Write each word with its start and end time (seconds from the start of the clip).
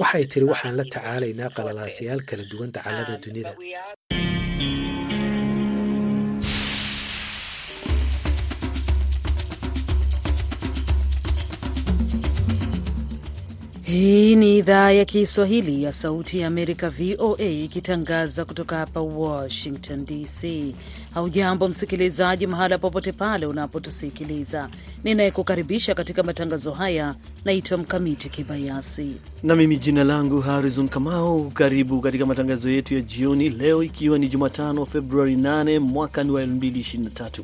waxay 0.00 0.24
tiri 0.32 0.46
waxaan 0.52 0.74
la 0.78 0.84
tacaalaynaa 0.94 1.50
qalalaasayaal 1.56 2.20
kala 2.28 2.44
duwan 2.52 2.70
dacallada 2.76 3.14
dunida 3.24 3.52
Hii 13.96 14.36
ni 14.36 14.58
idhaa 14.58 14.90
ya 14.90 15.04
Kiswahili 15.04 15.82
ya 15.82 15.92
Sauti 15.92 16.38
ya 16.40 16.46
Amerika, 16.46 16.90
VOA, 16.90 17.44
ikitangaza 17.44 18.44
kutoka 18.44 18.76
hapa 18.76 19.00
Washington 19.00 20.04
DC. 20.04 20.74
Haujambo 21.14 21.68
msikilizaji, 21.68 22.46
mahala 22.46 22.78
popote 22.78 23.12
pale 23.12 23.46
unapotusikiliza. 23.46 24.68
Ninayekukaribisha 25.04 25.94
katika 25.94 26.22
matangazo 26.22 26.72
haya 26.72 27.14
naitwa 27.44 27.78
Mkamiti 27.78 28.28
Kibayasi 28.28 29.12
na 29.42 29.56
mimi 29.56 29.76
jina 29.76 30.04
langu 30.04 30.40
Harrison 30.40 30.88
Kamau. 30.88 31.50
Karibu 31.50 32.00
katika 32.00 32.26
matangazo 32.26 32.70
yetu 32.70 32.94
ya 32.94 33.00
jioni 33.00 33.48
leo, 33.48 33.82
ikiwa 33.82 34.18
ni 34.18 34.28
Jumatano 34.28 34.86
Februari 34.86 35.36
8 35.36 35.78
mwaka 35.78 36.24
ni 36.24 36.30
wa 36.30 36.42
2023. 36.46 37.42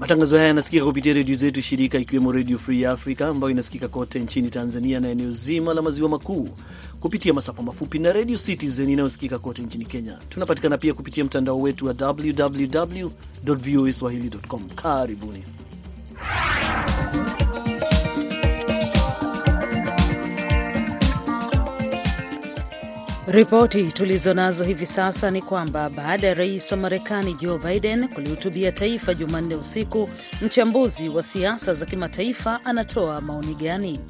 Matangazo 0.00 0.36
haya 0.36 0.48
yanasikika 0.48 0.84
kupitia 0.84 1.12
redio 1.14 1.34
zetu 1.36 1.62
shirika, 1.62 1.98
ikiwemo 1.98 2.32
Redio 2.32 2.58
Free 2.58 2.86
Africa 2.86 3.20
ambayo 3.22 3.50
inasikika 3.50 3.88
kote 3.88 4.18
nchini 4.20 4.50
Tanzania 4.50 5.00
na 5.00 5.08
eneo 5.08 5.30
zima 5.30 5.74
la 5.74 5.82
maziwa 5.82 6.08
makuu 6.08 6.48
kupitia 7.00 7.32
masafa 7.34 7.62
mafupi 7.62 7.98
na 7.98 8.12
Redio 8.12 8.38
Citizen 8.38 8.90
inayosikika 8.90 9.38
kote 9.38 9.62
nchini 9.62 9.84
Kenya. 9.84 10.18
Tunapatikana 10.28 10.78
pia 10.78 10.94
kupitia 10.94 11.24
mtandao 11.24 11.60
wetu 11.60 11.86
wa 11.86 11.94
www 12.00 13.08
voa 13.44 13.92
swahili.com. 13.92 14.68
Karibuni. 14.74 15.44
Ripoti 23.32 23.84
tulizo 23.92 24.34
nazo 24.34 24.64
hivi 24.64 24.86
sasa 24.86 25.30
ni 25.30 25.42
kwamba 25.42 25.90
baada 25.90 26.26
ya 26.26 26.34
rais 26.34 26.72
wa 26.72 26.78
Marekani 26.78 27.34
Joe 27.34 27.58
Biden 27.58 28.08
kulihutubia 28.08 28.72
taifa 28.72 29.14
Jumanne 29.14 29.54
usiku, 29.54 30.08
mchambuzi 30.42 31.08
wa 31.08 31.22
siasa 31.22 31.74
za 31.74 31.86
kimataifa 31.86 32.64
anatoa 32.64 33.20
maoni 33.20 33.54
gani? 33.54 34.00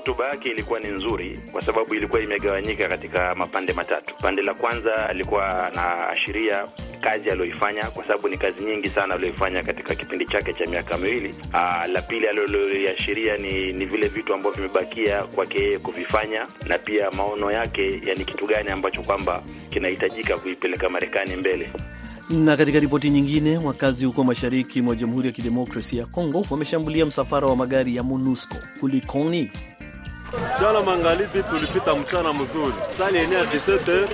Hotuba 0.00 0.28
yake 0.28 0.48
ilikuwa 0.48 0.80
ni 0.80 0.88
nzuri 0.88 1.38
kwa 1.52 1.62
sababu 1.62 1.94
ilikuwa 1.94 2.22
imegawanyika 2.22 2.88
katika 2.88 3.34
mapande 3.34 3.72
matatu. 3.72 4.14
Pande 4.22 4.42
la 4.42 4.54
kwanza 4.54 5.08
alikuwa 5.08 5.66
anaashiria 5.72 6.66
kazi 7.00 7.30
aliyoifanya, 7.30 7.82
kwa 7.90 8.06
sababu 8.06 8.28
ni 8.28 8.38
kazi 8.38 8.64
nyingi 8.64 8.88
sana 8.88 9.14
aliyoifanya 9.14 9.62
katika 9.62 9.94
kipindi 9.94 10.26
chake 10.26 10.52
cha 10.54 10.66
miaka 10.66 10.98
miwili. 10.98 11.34
La 11.92 12.02
pili 12.02 12.26
aliloliashiria 12.28 13.36
ni, 13.36 13.72
ni 13.72 13.84
vile 13.86 14.08
vitu 14.08 14.34
ambavyo 14.34 14.62
vimebakia 14.66 15.22
kwake 15.22 15.58
yeye 15.58 15.78
kuvifanya, 15.78 16.46
na 16.66 16.78
pia 16.78 17.10
maono 17.10 17.50
yake, 17.52 18.00
yani 18.04 18.24
kitu 18.24 18.46
gani 18.46 18.70
ambacho 18.70 19.02
kwamba 19.02 19.42
kinahitajika 19.70 20.38
kuipeleka 20.38 20.88
Marekani 20.88 21.36
mbele. 21.36 21.70
Na 22.30 22.56
katika 22.56 22.78
ripoti 22.80 23.10
nyingine, 23.10 23.56
wakazi 23.58 24.04
huko 24.04 24.24
mashariki 24.24 24.82
mwa 24.82 24.96
Jamhuri 24.96 25.26
ya 25.26 25.32
Kidemokrasia 25.32 26.00
ya 26.00 26.06
Kongo 26.06 26.46
wameshambulia 26.50 27.06
msafara 27.06 27.46
wa 27.46 27.56
magari 27.56 27.96
ya 27.96 28.02
MONUSCO. 28.02 28.56
Kulikoni? 28.80 29.50
Jana 30.60 30.82
magharibi 30.82 31.42
tulipita 31.42 31.94
mchana 31.94 32.32
mzuri, 32.32 32.74
sali 32.98 33.18
enea 33.18 33.42
17 33.44 34.08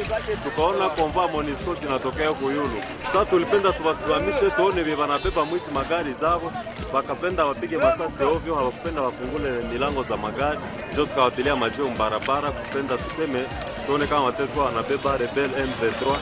tukaona 0.45 0.89
konva 0.89 1.29
MONUSCO 1.29 1.75
zinatokea 1.75 2.33
kuyulu. 2.33 2.83
Sasa 3.07 3.25
tulipenda 3.25 3.73
tuwasimamishe 3.73 4.51
tuone 4.51 4.83
vye 4.83 4.95
wanabeba 4.95 5.45
mwizi 5.45 5.71
magari 5.75 6.13
zao, 6.21 6.53
wakapenda 6.93 7.45
wapige 7.45 7.77
masasi 7.79 8.23
ovyo, 8.25 8.55
hawakupenda 8.55 9.03
wafungule 9.03 9.51
milango 9.73 10.03
za 10.03 10.17
magari, 10.17 10.59
ndio 10.93 11.07
tukawatilia 11.07 11.57
majio 11.57 11.89
mbarabara, 11.91 12.51
kupenda 12.51 12.97
tuseme 12.97 13.45
tuone 13.87 14.07
kama 14.07 14.25
wateswa 14.25 14.65
wanabeba 14.65 15.17
rebel 15.17 15.51
M23. 15.51 16.17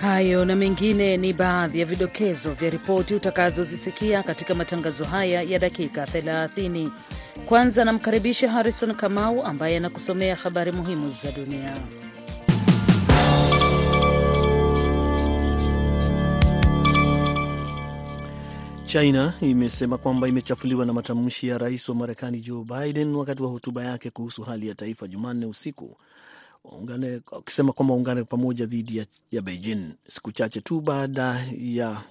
Hayo 0.00 0.44
na 0.44 0.56
mengine 0.56 1.16
ni 1.16 1.32
baadhi 1.32 1.80
ya 1.80 1.86
vidokezo 1.86 2.52
vya 2.52 2.70
ripoti 2.70 3.14
utakazozisikia 3.14 4.22
katika 4.22 4.54
matangazo 4.54 5.04
haya 5.04 5.42
ya 5.42 5.58
dakika 5.58 6.04
30. 6.04 6.88
Kwanza 7.46 7.84
namkaribisha 7.84 8.50
Harrison 8.50 8.94
Kamau 8.94 9.42
ambaye 9.44 9.76
anakusomea 9.76 10.36
habari 10.36 10.72
muhimu 10.72 11.10
za 11.10 11.32
dunia. 11.32 11.76
China 18.84 19.34
imesema 19.40 19.98
kwamba 19.98 20.28
imechafuliwa 20.28 20.86
na 20.86 20.92
matamshi 20.92 21.48
ya 21.48 21.58
rais 21.58 21.88
wa 21.88 21.94
Marekani 21.94 22.40
Joe 22.40 22.64
Biden 22.64 23.14
wakati 23.14 23.42
wa 23.42 23.48
hotuba 23.50 23.84
yake 23.84 24.10
kuhusu 24.10 24.42
hali 24.42 24.68
ya 24.68 24.74
taifa 24.74 25.06
Jumanne 25.08 25.46
usiku 25.46 25.96
akisema 27.38 27.72
kwamba 27.72 27.94
waungane 27.94 28.24
pamoja 28.24 28.66
dhidi 28.66 28.96
ya, 28.96 29.06
ya 29.30 29.42
Beijing 29.42 29.80
siku 30.08 30.32
chache 30.32 30.60
tu 30.60 30.80
baada 30.80 31.46
ya 31.58 32.02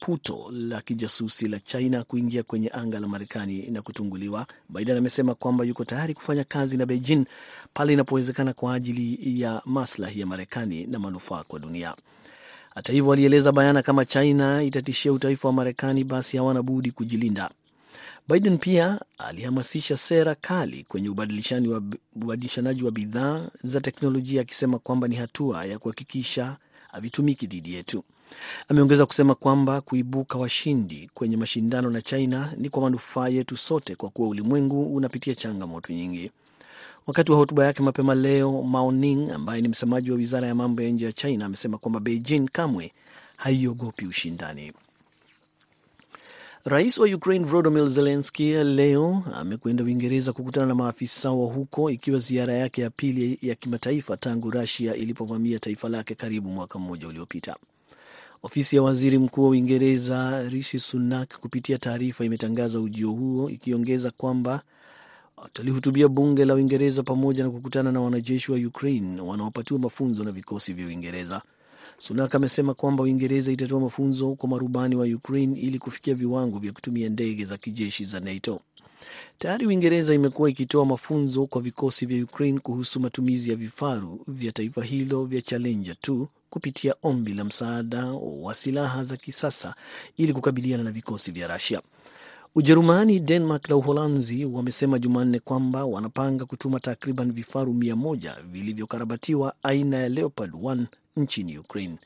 puto 0.00 0.50
la 0.52 0.80
kijasusi 0.80 1.48
la 1.48 1.58
China 1.58 2.04
kuingia 2.04 2.42
kwenye 2.42 2.68
anga 2.72 3.00
la 3.00 3.08
Marekani 3.08 3.66
na 3.70 3.82
kutunguliwa. 3.82 4.46
Biden 4.68 4.96
amesema 4.96 5.34
kwamba 5.34 5.64
yuko 5.64 5.84
tayari 5.84 6.14
kufanya 6.14 6.44
kazi 6.44 6.76
na 6.76 6.86
Beijing 6.86 7.24
pale 7.74 7.92
inapowezekana 7.92 8.52
kwa 8.52 8.74
ajili 8.74 9.40
ya 9.40 9.62
maslahi 9.64 10.20
ya 10.20 10.26
Marekani 10.26 10.86
na 10.86 10.98
manufaa 10.98 11.42
kwa 11.44 11.58
dunia. 11.58 11.94
Hata 12.74 12.92
hivyo, 12.92 13.12
alieleza 13.12 13.52
bayana 13.52 13.82
kama 13.82 14.04
China 14.04 14.62
itatishia 14.62 15.12
utaifa 15.12 15.48
wa 15.48 15.54
Marekani, 15.54 16.04
basi 16.04 16.36
hawana 16.36 16.62
budi 16.62 16.90
kujilinda. 16.90 17.50
Biden 18.28 18.58
pia 18.58 19.00
alihamasisha 19.18 19.96
sera 19.96 20.34
kali 20.34 20.84
kwenye 20.88 21.08
ubadilishanaji 22.14 22.84
wa 22.84 22.90
bidhaa 22.90 23.48
za 23.64 23.80
teknolojia 23.80 24.40
akisema 24.42 24.78
kwamba 24.78 25.08
ni 25.08 25.16
hatua 25.16 25.64
ya 25.64 25.78
kuhakikisha 25.78 26.56
havitumiki 26.92 27.46
dhidi 27.46 27.74
yetu. 27.74 28.04
Ameongeza 28.68 29.06
kusema 29.06 29.34
kwamba 29.34 29.80
kuibuka 29.80 30.38
washindi 30.38 31.10
kwenye 31.14 31.36
mashindano 31.36 31.90
na 31.90 32.02
China 32.02 32.52
ni 32.56 32.68
kwa 32.70 32.82
manufaa 32.82 33.28
yetu 33.28 33.56
sote, 33.56 33.94
kwa 33.96 34.08
kuwa 34.10 34.28
ulimwengu 34.28 34.96
unapitia 34.96 35.34
changamoto 35.34 35.92
nyingi. 35.92 36.30
Wakati 37.06 37.32
wa 37.32 37.38
hotuba 37.38 37.64
yake 37.64 37.82
mapema 37.82 38.14
leo, 38.14 38.62
Mao 38.62 38.92
Ning 38.92 39.30
ambaye 39.30 39.62
ni 39.62 39.68
msemaji 39.68 40.10
wa 40.10 40.16
wizara 40.16 40.46
ya 40.48 40.54
mambo 40.54 40.82
ya 40.82 40.90
nje 40.90 41.04
ya 41.06 41.12
China 41.12 41.44
amesema 41.46 41.78
kwamba 41.78 42.00
Beijing 42.00 42.48
kamwe 42.52 42.92
haiogopi 43.36 44.06
ushindani. 44.06 44.72
Rais 46.64 46.98
wa 46.98 47.06
Ukraine 47.08 47.44
Volodymyr 47.44 47.88
Zelensky 47.88 48.52
leo 48.64 49.22
amekwenda 49.34 49.84
Uingereza 49.84 50.32
kukutana 50.32 50.66
na 50.66 50.74
maafisa 50.74 51.30
wa 51.30 51.52
huko, 51.54 51.90
ikiwa 51.90 52.18
ziara 52.18 52.52
yake 52.54 52.82
ya 52.82 52.90
pili 52.90 53.38
ya 53.42 53.54
kimataifa 53.54 54.16
tangu 54.16 54.50
Russia 54.50 54.94
ilipovamia 54.94 55.58
taifa 55.58 55.88
lake 55.88 56.14
karibu 56.14 56.48
mwaka 56.48 56.78
mmoja 56.78 57.08
uliopita. 57.08 57.56
Ofisi 58.42 58.76
ya 58.76 58.82
waziri 58.82 59.18
mkuu 59.18 59.42
wa 59.42 59.48
Uingereza 59.48 60.48
Rishi 60.48 60.78
Sunak 60.80 61.38
kupitia 61.38 61.78
taarifa 61.78 62.24
imetangaza 62.24 62.80
ujio 62.80 63.10
huo, 63.10 63.50
ikiongeza 63.50 64.10
kwamba 64.10 64.62
watalihutubia 65.36 66.08
bunge 66.08 66.44
la 66.44 66.54
Uingereza 66.54 67.02
pamoja 67.02 67.44
na 67.44 67.50
kukutana 67.50 67.92
na 67.92 68.00
wanajeshi 68.00 68.52
wa 68.52 68.58
Ukraine 68.58 69.20
wanaopatiwa 69.20 69.80
mafunzo 69.80 70.24
na 70.24 70.32
vikosi 70.32 70.72
vya 70.72 70.86
Uingereza. 70.86 71.42
Sunak 71.98 72.34
amesema 72.34 72.74
kwamba 72.74 73.02
Uingereza 73.02 73.52
itatoa 73.52 73.80
mafunzo 73.80 74.34
kwa 74.34 74.48
marubani 74.48 74.96
wa 74.96 75.06
Ukraine 75.06 75.60
ili 75.60 75.78
kufikia 75.78 76.14
viwango 76.14 76.58
vya 76.58 76.72
kutumia 76.72 77.08
ndege 77.08 77.44
za 77.44 77.56
kijeshi 77.58 78.04
za 78.04 78.20
NATO. 78.20 78.60
Tayari 79.38 79.66
Uingereza 79.66 80.14
imekuwa 80.14 80.50
ikitoa 80.50 80.84
mafunzo 80.86 81.46
kwa 81.46 81.62
vikosi 81.62 82.06
vya 82.06 82.24
Ukraine 82.24 82.58
kuhusu 82.60 83.00
matumizi 83.00 83.50
ya 83.50 83.56
vifaru 83.56 84.20
vya 84.28 84.52
taifa 84.52 84.84
hilo 84.84 85.24
vya 85.24 85.42
Challenger 85.42 85.94
2 85.94 86.26
kupitia 86.50 86.94
ombi 87.02 87.34
la 87.34 87.44
msaada 87.44 88.04
wa 88.42 88.54
silaha 88.54 89.04
za 89.04 89.16
kisasa 89.16 89.74
ili 90.16 90.32
kukabiliana 90.32 90.84
na 90.84 90.90
vikosi 90.90 91.30
vya 91.32 91.48
Russia. 91.54 91.80
Ujerumani, 92.54 93.20
Denmark 93.20 93.68
na 93.68 93.76
Uholanzi 93.76 94.44
wamesema 94.44 94.98
Jumanne 94.98 95.38
kwamba 95.38 95.84
wanapanga 95.84 96.44
kutuma 96.44 96.80
takriban 96.80 97.32
vifaru 97.32 97.74
mia 97.74 97.96
moja 97.96 98.36
vilivyokarabatiwa 98.52 99.54
aina 99.62 99.96
ya 99.96 100.08
Leopard 100.08 100.52
1 100.54 100.84
nchini 101.16 101.58
Ukraine. 101.58 101.96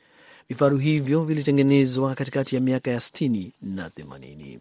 Vifaru 0.49 0.77
hivyo 0.77 1.23
vilitengenezwa 1.23 2.15
katikati 2.15 2.55
ya 2.55 2.61
miaka 2.61 2.91
ya 2.91 2.97
60 2.99 3.51
na 3.61 3.89
80. 3.89 4.59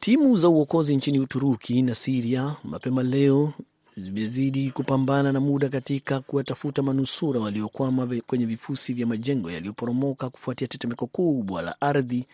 Timu 0.00 0.36
za 0.36 0.48
uokozi 0.48 0.96
nchini 0.96 1.18
Uturuki 1.18 1.82
na 1.82 1.94
Siria 1.94 2.56
mapema 2.64 3.02
leo 3.02 3.52
zimezidi 3.96 4.70
kupambana 4.70 5.32
na 5.32 5.40
muda 5.40 5.68
katika 5.68 6.20
kuwatafuta 6.20 6.82
manusura 6.82 7.40
waliokwama 7.40 8.08
kwenye 8.26 8.46
vifusi 8.46 8.92
vya 8.92 9.06
majengo 9.06 9.50
yaliyoporomoka 9.50 10.30
kufuatia 10.30 10.66
tetemeko 10.68 11.06
kubwa 11.06 11.62
la 11.62 11.80
ardhi 11.80 12.26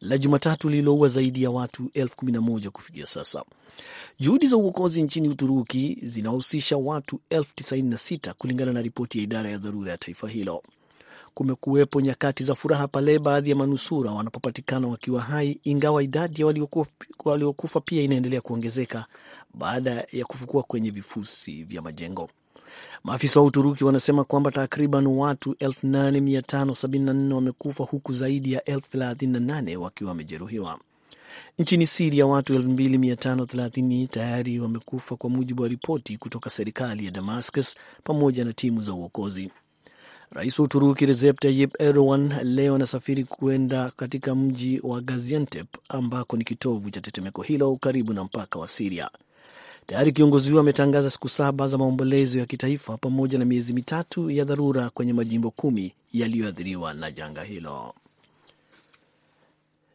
la 0.00 0.18
Jumatatu 0.18 0.68
lililoua 0.70 1.08
zaidi 1.08 1.42
ya 1.42 1.50
watu 1.50 1.90
elfu 1.94 2.16
kumi 2.16 2.32
na 2.32 2.40
moja 2.40 2.70
kufikia 2.70 3.06
sasa. 3.06 3.44
Juhudi 4.20 4.46
za 4.46 4.56
uokozi 4.56 5.02
nchini 5.02 5.28
Uturuki 5.28 5.98
zinahusisha 6.02 6.76
watu 6.76 7.20
elfu 7.30 7.54
tisaini 7.54 7.90
na 7.90 7.98
sita 7.98 8.34
kulingana 8.34 8.72
na 8.72 8.82
ripoti 8.82 9.18
ya 9.18 9.24
idara 9.24 9.50
ya 9.50 9.58
dharura 9.58 9.90
ya 9.90 9.98
taifa 9.98 10.28
hilo. 10.28 10.62
Kumekuwepo 11.34 12.00
nyakati 12.00 12.44
za 12.44 12.54
furaha 12.54 12.88
pale 12.88 13.18
baadhi 13.18 13.50
ya 13.50 13.56
manusura 13.56 14.10
wanapopatikana 14.10 14.88
wakiwa 14.88 15.20
hai, 15.20 15.60
ingawa 15.64 16.02
idadi 16.02 16.40
ya 16.42 16.46
waliokufa, 17.24 17.80
pia 17.80 18.02
inaendelea 18.02 18.40
kuongezeka 18.40 19.06
baada 19.54 20.06
ya 20.12 20.24
kufukua 20.24 20.62
kwenye 20.62 20.90
vifusi 20.90 21.64
vya 21.64 21.82
majengo. 21.82 22.30
Maafisa 23.04 23.40
wa 23.40 23.46
Uturuki 23.46 23.84
wanasema 23.84 24.24
kwamba 24.24 24.50
takriban 24.50 25.06
watu 25.06 25.52
8574 25.52 27.32
wamekufa 27.32 27.84
huku 27.84 28.12
zaidi 28.12 28.52
ya 28.52 28.60
38 28.60 29.76
wakiwa 29.76 30.08
wamejeruhiwa. 30.10 30.78
Nchini 31.58 31.86
Siria 31.86 32.26
watu 32.26 32.54
2530 32.58 34.08
tayari 34.08 34.60
wamekufa 34.60 35.16
kwa 35.16 35.30
mujibu 35.30 35.62
wa 35.62 35.68
ripoti 35.68 36.16
kutoka 36.18 36.50
serikali 36.50 37.04
ya 37.04 37.10
Damascus 37.10 37.74
pamoja 38.04 38.44
na 38.44 38.52
timu 38.52 38.80
za 38.82 38.92
uokozi. 38.92 39.50
Rais 40.34 40.58
wa 40.58 40.64
Uturuki 40.64 41.06
Recep 41.06 41.40
Tayyip 41.40 41.80
Erdogan 41.80 42.34
leo 42.42 42.74
anasafiri 42.74 43.24
kwenda 43.24 43.90
katika 43.96 44.34
mji 44.34 44.80
wa 44.82 45.00
Gaziantep 45.00 45.66
ambako 45.88 46.36
ni 46.36 46.44
kitovu 46.44 46.90
cha 46.90 47.00
tetemeko 47.00 47.42
hilo 47.42 47.76
karibu 47.76 48.12
na 48.12 48.24
mpaka 48.24 48.58
wa 48.58 48.68
Siria. 48.68 49.10
Tayari 49.86 50.12
kiongozi 50.12 50.48
huyo 50.48 50.60
ametangaza 50.60 51.10
siku 51.10 51.28
saba 51.28 51.68
za 51.68 51.78
maombolezo 51.78 52.38
ya 52.38 52.46
kitaifa 52.46 52.96
pamoja 52.96 53.38
na 53.38 53.44
miezi 53.44 53.74
mitatu 53.74 54.30
ya 54.30 54.44
dharura 54.44 54.90
kwenye 54.90 55.12
majimbo 55.12 55.50
kumi 55.50 55.92
yaliyoathiriwa 56.12 56.94
na 56.94 57.10
janga 57.10 57.42
hilo. 57.42 57.94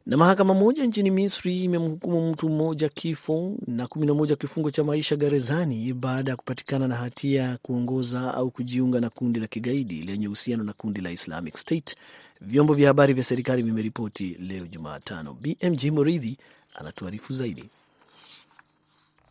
Na 0.07 0.17
mahakama 0.17 0.53
moja 0.53 0.85
nchini 0.85 1.11
Misri 1.11 1.63
imemhukumu 1.63 2.31
mtu 2.31 2.49
mmoja 2.49 2.89
kifo 2.89 3.55
na 3.67 3.87
kumi 3.87 4.05
na 4.05 4.13
moja 4.13 4.35
kifungo 4.35 4.71
cha 4.71 4.83
maisha 4.83 5.15
gerezani 5.15 5.93
baada 5.93 6.31
ya 6.31 6.37
kupatikana 6.37 6.87
na 6.87 6.95
hatia 6.95 7.41
ya 7.43 7.57
kuongoza 7.57 8.33
au 8.33 8.51
kujiunga 8.51 8.99
na 8.99 9.09
kundi 9.09 9.39
la 9.39 9.47
kigaidi 9.47 10.01
lenye 10.01 10.27
uhusiano 10.27 10.63
na 10.63 10.73
kundi 10.73 11.01
la 11.01 11.11
Islamic 11.11 11.57
State, 11.57 11.95
vyombo 12.41 12.73
vya 12.73 12.87
habari 12.87 13.13
vya 13.13 13.23
serikali 13.23 13.61
vimeripoti 13.63 14.37
leo 14.39 14.67
Jumatano. 14.67 15.33
BMG 15.33 15.83
Moridhi 15.91 16.37
anatuarifu 16.75 17.33
zaidi. 17.33 17.63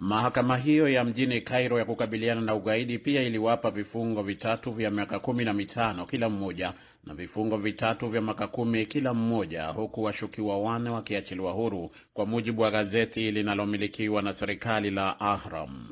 Mahakama 0.01 0.57
hiyo 0.57 0.89
ya 0.89 1.05
mjini 1.05 1.41
Cairo 1.41 1.79
ya 1.79 1.85
kukabiliana 1.85 2.41
na 2.41 2.55
ugaidi 2.55 2.99
pia 2.99 3.23
iliwapa 3.23 3.71
vifungo 3.71 4.23
vitatu 4.23 4.71
vya 4.71 4.91
miaka 4.91 5.19
kumi 5.19 5.45
na 5.45 5.53
mitano 5.55 6.07
kila 6.07 6.29
mmoja 6.29 6.73
na 7.07 7.15
vifungo 7.15 7.57
vitatu 7.57 8.09
vya 8.09 8.21
miaka 8.23 8.47
kumi 8.47 8.87
kila 8.87 9.15
mmoja, 9.15 9.67
huku 9.67 10.03
washukiwa 10.03 10.59
wane 10.59 10.91
wakiachiliwa 10.91 11.53
huru, 11.53 11.91
kwa 12.15 12.27
mujibu 12.27 12.63
wa 12.63 12.71
gazeti 12.71 13.31
linalomilikiwa 13.31 14.23
na 14.23 14.33
serikali 14.33 14.91
la 14.91 15.21
Ahram. 15.21 15.89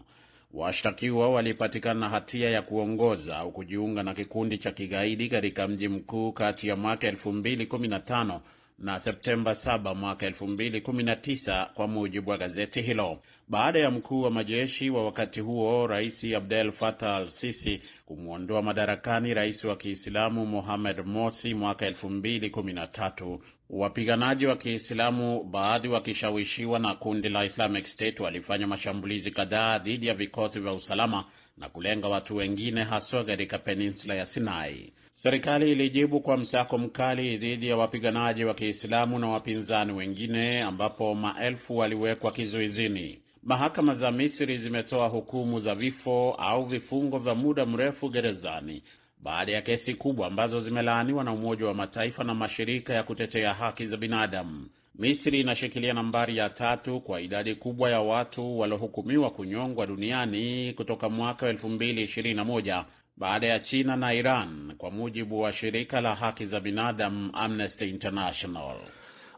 Washtakiwa 0.55 1.31
walipatikana 1.31 2.09
hatia 2.09 2.51
ya 2.51 2.63
kuongoza 2.63 3.37
au 3.37 3.53
kujiunga 3.53 4.03
na 4.03 4.15
kikundi 4.15 4.59
cha 4.59 4.73
kigaidi 4.73 5.29
katika 5.29 5.69
mji 5.69 5.89
mkuu 5.89 6.33
kati 6.33 6.69
ya 6.69 6.77
mwaka 6.77 7.11
2015 7.11 8.41
na 8.79 9.01
Septemba 9.01 9.53
7 9.53 9.95
mwaka 9.95 10.31
2019 10.31 11.67
kwa 11.75 11.87
mujibu 11.89 12.31
wa 12.31 12.39
gazeti 12.39 12.83
hilo. 12.83 13.19
Baada 13.49 13.79
ya 13.79 13.91
mkuu 13.91 14.23
wa 14.23 14.31
majeshi 14.31 14.91
wa 14.91 15.05
wakati 15.05 15.41
huo 15.41 15.87
Rais 15.87 16.25
Abdel 16.25 16.73
Fattah 16.73 17.17
al-Sisi 17.17 17.81
kumwondoa 18.07 18.63
madarakani 18.63 19.35
rais 19.35 19.65
wa 19.65 19.77
Kiislamu 19.77 20.47
Mohamed 20.47 21.07
Morsi 21.07 21.55
mwaka 21.55 21.91
2013, 21.91 23.39
wapiganaji 23.71 24.47
wa 24.47 24.57
Kiislamu, 24.57 25.45
baadhi 25.45 25.89
wakishawishiwa 25.89 26.79
na 26.79 26.95
kundi 26.95 27.29
la 27.29 27.45
Islamic 27.45 27.87
State, 27.87 28.21
walifanya 28.21 28.67
mashambulizi 28.67 29.31
kadhaa 29.31 29.79
dhidi 29.79 30.07
ya 30.07 30.15
vikosi 30.15 30.61
vya 30.61 30.73
usalama 30.73 31.25
na 31.57 31.69
kulenga 31.69 32.09
watu 32.09 32.37
wengine, 32.37 32.83
haswa 32.83 33.25
katika 33.25 33.59
peninsula 33.59 34.15
ya 34.15 34.27
Sinai. 34.27 34.93
Serikali 35.15 35.73
ilijibu 35.73 36.21
kwa 36.21 36.37
msako 36.37 36.79
mkali 36.79 37.37
dhidi 37.39 37.69
ya 37.69 37.77
wapiganaji 37.77 38.45
wa 38.45 38.55
Kiislamu 38.55 39.19
na 39.19 39.29
wapinzani 39.29 39.93
wengine, 39.93 40.63
ambapo 40.63 41.15
maelfu 41.15 41.77
waliwekwa 41.77 42.33
kizuizini. 42.33 43.24
Mahakama 43.45 43.95
za 43.95 44.11
Misri 44.11 44.59
zimetoa 44.59 45.09
hukumu 45.09 45.61
za 45.61 45.75
vifo 45.75 46.35
au 46.39 46.65
vifungo 46.65 47.19
vya 47.19 47.35
muda 47.35 47.67
mrefu 47.67 48.09
gerezani 48.09 48.83
baada 49.19 49.53
ya 49.53 49.63
kesi 49.63 49.95
kubwa 49.95 50.27
ambazo 50.27 50.61
zimelaaniwa 50.61 51.25
na 51.25 51.33
Umoja 51.33 51.67
wa 51.67 51.75
Mataifa 51.75 52.25
na 52.25 52.35
mashirika 52.35 52.95
ya 52.95 53.03
kutetea 53.03 53.55
haki 53.55 53.87
za 53.87 53.97
binadamu. 53.97 54.67
Misri 54.95 55.41
inashikilia 55.41 55.95
nambari 55.95 56.37
ya 56.37 56.51
tatu 56.51 57.01
kwa 57.01 57.21
idadi 57.21 57.55
kubwa 57.55 57.91
ya 57.91 58.01
watu 58.01 58.59
waliohukumiwa 58.59 59.31
kunyongwa 59.31 59.87
duniani 59.87 60.73
kutoka 60.73 61.09
mwaka 61.09 61.53
2021 61.53 62.85
baada 63.17 63.47
ya 63.47 63.59
China 63.59 63.97
na 63.97 64.15
Iran, 64.15 64.75
kwa 64.79 64.91
mujibu 64.91 65.41
wa 65.41 65.53
shirika 65.53 66.01
la 66.01 66.15
haki 66.15 66.47
za 66.47 66.61
binadamu 66.61 67.31
Amnesty 67.33 67.91
International. 67.91 68.77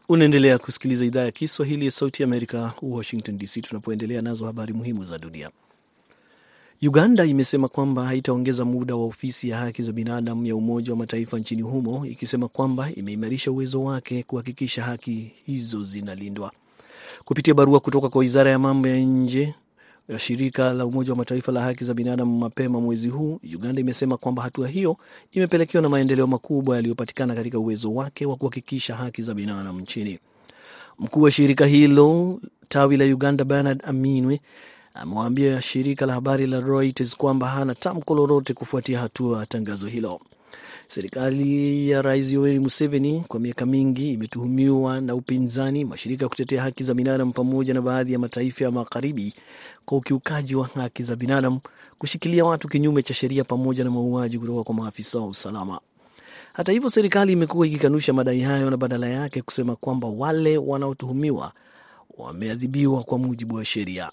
Unaendelea 0.09 0.57
kusikiliza 0.57 1.05
idhaa 1.05 1.23
ya 1.23 1.31
Kiswahili 1.31 1.85
ya 1.85 1.91
Sauti 1.91 2.23
Amerika, 2.23 2.73
Washington 2.81 3.37
DC, 3.37 3.61
tunapoendelea 3.61 4.21
nazo 4.21 4.45
habari 4.45 4.73
muhimu 4.73 5.03
za 5.05 5.17
dunia. 5.17 5.49
Uganda 6.81 7.25
imesema 7.25 7.67
kwamba 7.67 8.05
haitaongeza 8.05 8.65
muda 8.65 8.95
wa 8.95 9.05
ofisi 9.05 9.49
ya 9.49 9.57
haki 9.57 9.83
za 9.83 9.91
binadamu 9.91 10.45
ya 10.45 10.55
Umoja 10.55 10.91
wa 10.91 10.97
Mataifa 10.97 11.39
nchini 11.39 11.61
humo, 11.61 12.05
ikisema 12.05 12.47
kwamba 12.47 12.91
imeimarisha 12.95 13.51
uwezo 13.51 13.83
wake 13.83 14.23
kuhakikisha 14.23 14.83
haki 14.83 15.31
hizo 15.45 15.83
zinalindwa. 15.83 16.51
Kupitia 17.25 17.53
barua 17.53 17.79
kutoka 17.79 18.09
kwa 18.09 18.19
wizara 18.19 18.51
ya 18.51 18.59
mambo 18.59 18.87
ya 18.87 18.97
nje 18.99 19.53
shirika 20.17 20.73
la 20.73 20.85
Umoja 20.85 21.11
wa 21.11 21.17
Mataifa 21.17 21.51
la 21.51 21.61
haki 21.61 21.83
za 21.83 21.93
binadamu 21.93 22.37
mapema 22.37 22.81
mwezi 22.81 23.09
huu, 23.09 23.39
Uganda 23.55 23.81
imesema 23.81 24.17
kwamba 24.17 24.43
hatua 24.43 24.67
hiyo 24.67 24.97
imepelekewa 25.31 25.81
na 25.81 25.89
maendeleo 25.89 26.27
makubwa 26.27 26.75
yaliyopatikana 26.75 27.35
katika 27.35 27.59
uwezo 27.59 27.93
wake 27.93 28.25
wa 28.25 28.35
kuhakikisha 28.35 28.95
haki 28.95 29.21
za 29.21 29.33
binadamu 29.33 29.79
nchini. 29.79 30.19
Mkuu 30.99 31.21
wa 31.21 31.31
shirika 31.31 31.65
hilo 31.65 32.39
tawi 32.69 32.97
la 32.97 33.05
Uganda, 33.05 33.43
Bernard 33.43 33.81
Aminwe, 33.85 34.41
amewaambia 34.93 35.61
shirika 35.61 36.05
la 36.05 36.13
habari 36.13 36.47
la 36.47 36.59
Reuters 36.59 37.17
kwamba 37.17 37.47
hana 37.47 37.75
tamko 37.75 38.15
lolote 38.15 38.53
kufuatia 38.53 38.99
hatua 38.99 39.45
tangazo 39.45 39.87
hilo. 39.87 40.19
Serikali 40.89 41.89
ya 41.89 42.01
Rais 42.01 42.33
Yoweri 42.33 42.59
Museveni 42.59 43.23
kwa 43.27 43.39
miaka 43.39 43.65
mingi 43.65 44.13
imetuhumiwa 44.13 45.01
na 45.01 45.15
upinzani, 45.15 45.85
mashirika 45.85 46.25
ya 46.25 46.29
kutetea 46.29 46.61
haki 46.61 46.83
za 46.83 46.93
binadamu 46.93 47.31
pamoja 47.33 47.73
na 47.73 47.81
baadhi 47.81 48.13
ya 48.13 48.19
mataifa 48.19 48.63
ya 48.65 48.71
magharibi 48.71 49.33
kwa 49.85 49.97
ukiukaji 49.97 50.55
wa 50.55 50.67
haki 50.67 51.03
za 51.03 51.15
binadamu, 51.15 51.59
kushikilia 51.97 52.45
watu 52.45 52.67
kinyume 52.67 53.03
cha 53.03 53.13
sheria 53.13 53.43
pamoja 53.43 53.83
na 53.83 53.91
mauaji 53.91 54.39
kutoka 54.39 54.63
kwa 54.63 54.75
maafisa 54.75 55.19
wa 55.19 55.27
usalama. 55.27 55.79
Hata 56.53 56.71
hivyo, 56.71 56.89
serikali 56.89 57.31
imekuwa 57.33 57.67
ikikanusha 57.67 58.13
madai 58.13 58.39
hayo 58.41 58.69
na 58.69 58.77
badala 58.77 59.09
yake 59.09 59.41
kusema 59.41 59.75
kwamba 59.75 60.07
wale 60.07 60.57
wanaotuhumiwa 60.57 61.53
wameadhibiwa 62.17 63.03
kwa 63.03 63.17
mujibu 63.17 63.55
wa 63.55 63.65
sheria. 63.65 64.11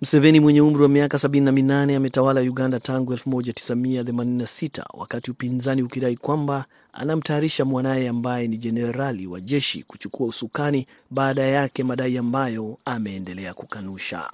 Museveni 0.00 0.40
mwenye 0.40 0.60
umri 0.60 0.82
wa 0.82 0.88
miaka 0.88 1.18
78 1.18 1.96
ametawala 1.96 2.40
Uganda 2.40 2.80
tangu 2.80 3.14
1986 3.14 4.84
wakati 4.94 5.30
upinzani 5.30 5.82
ukidai 5.82 6.16
kwamba 6.16 6.64
anamtayarisha 6.92 7.64
mwanaye 7.64 8.08
ambaye 8.08 8.48
ni 8.48 8.58
jenerali 8.58 9.26
wa 9.26 9.40
jeshi 9.40 9.82
kuchukua 9.82 10.26
usukani 10.26 10.86
baada 11.10 11.42
yake, 11.42 11.84
madai 11.84 12.18
ambayo 12.18 12.78
ameendelea 12.84 13.54
kukanusha. 13.54 14.30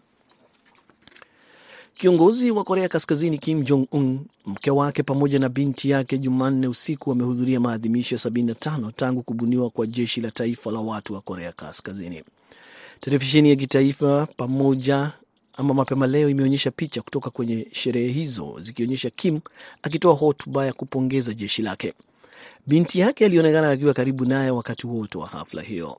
Kiongozi 1.94 2.50
wa 2.50 2.64
Korea 2.64 2.88
Kaskazini 2.88 3.38
Kim 3.38 3.62
Jong 3.62 3.86
Un, 3.92 4.20
mke 4.46 4.70
wake 4.70 5.02
pamoja 5.02 5.38
na 5.38 5.48
binti 5.48 5.90
yake 5.90 6.18
Jumanne 6.18 6.66
usiku 6.68 7.10
wamehudhuria 7.10 7.60
maadhimisho 7.60 8.14
ya 8.14 8.20
75 8.20 8.92
tangu 8.96 9.22
kubuniwa 9.22 9.70
kwa 9.70 9.86
jeshi 9.86 10.20
la 10.20 10.30
taifa 10.30 10.70
la 10.72 10.80
watu 10.80 11.14
wa 11.14 11.20
Korea 11.20 11.52
Kaskazini. 11.52 12.22
Televisheni 13.00 13.50
ya 13.50 13.56
kitaifa 13.56 14.26
pamoja 14.36 15.12
ama 15.52 15.74
mapema 15.74 16.06
leo 16.06 16.28
imeonyesha 16.28 16.70
picha 16.70 17.02
kutoka 17.02 17.30
kwenye 17.30 17.66
sherehe 17.72 18.12
hizo 18.12 18.56
zikionyesha 18.60 19.10
Kim 19.10 19.40
akitoa 19.82 20.14
hotuba 20.14 20.66
ya 20.66 20.72
kupongeza 20.72 21.34
jeshi 21.34 21.62
lake. 21.62 21.94
Binti 22.66 22.98
yake 23.00 23.24
alionekana 23.24 23.70
akiwa 23.70 23.94
karibu 23.94 24.24
naye 24.24 24.50
wakati 24.50 24.86
wote 24.86 25.18
wa 25.18 25.26
hafla 25.26 25.62
hiyo. 25.62 25.98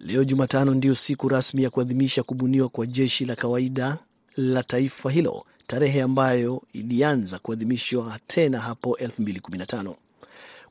Leo 0.00 0.24
Jumatano 0.24 0.74
ndio 0.74 0.94
siku 0.94 1.28
rasmi 1.28 1.62
ya 1.62 1.70
kuadhimisha 1.70 2.22
kubuniwa 2.22 2.68
kwa 2.68 2.86
jeshi 2.86 3.24
la 3.24 3.34
kawaida 3.36 3.98
la 4.36 4.62
taifa 4.62 5.10
hilo, 5.10 5.44
tarehe 5.66 6.02
ambayo 6.02 6.62
ilianza 6.72 7.38
kuadhimishwa 7.38 8.18
tena 8.26 8.60
hapo 8.60 8.98
2015. 9.02 9.94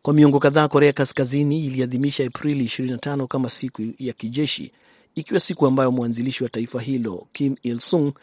Kwa 0.01 0.13
miongo 0.13 0.39
kadhaa, 0.39 0.67
Korea 0.67 0.93
Kaskazini 0.93 1.65
iliadhimisha 1.65 2.25
Aprili 2.27 2.65
25 2.65 3.27
kama 3.27 3.49
siku 3.49 3.81
ya 3.99 4.13
kijeshi 4.13 4.71
ikiwa 5.17 5.39
siku 5.39 5.67
ambayo 5.67 5.91
mwanzilishi 5.91 6.43
wa 6.43 6.49
taifa 6.49 6.81
hilo 6.81 7.27
Kim 7.33 7.55
Il 7.63 7.79
Sung 7.79 8.13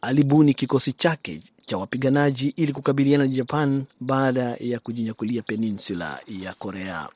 alibuni 0.00 0.54
kikosi 0.54 0.92
chake 0.92 1.40
cha 1.66 1.78
wapiganaji 1.78 2.54
ili 2.56 2.72
kukabiliana 2.72 3.24
na 3.24 3.30
Japan 3.30 3.84
baada 4.00 4.56
ya 4.60 4.78
kujinyakulia 4.80 5.42
peninsula 5.42 6.20
ya 6.42 6.52
Korea. 6.54 7.08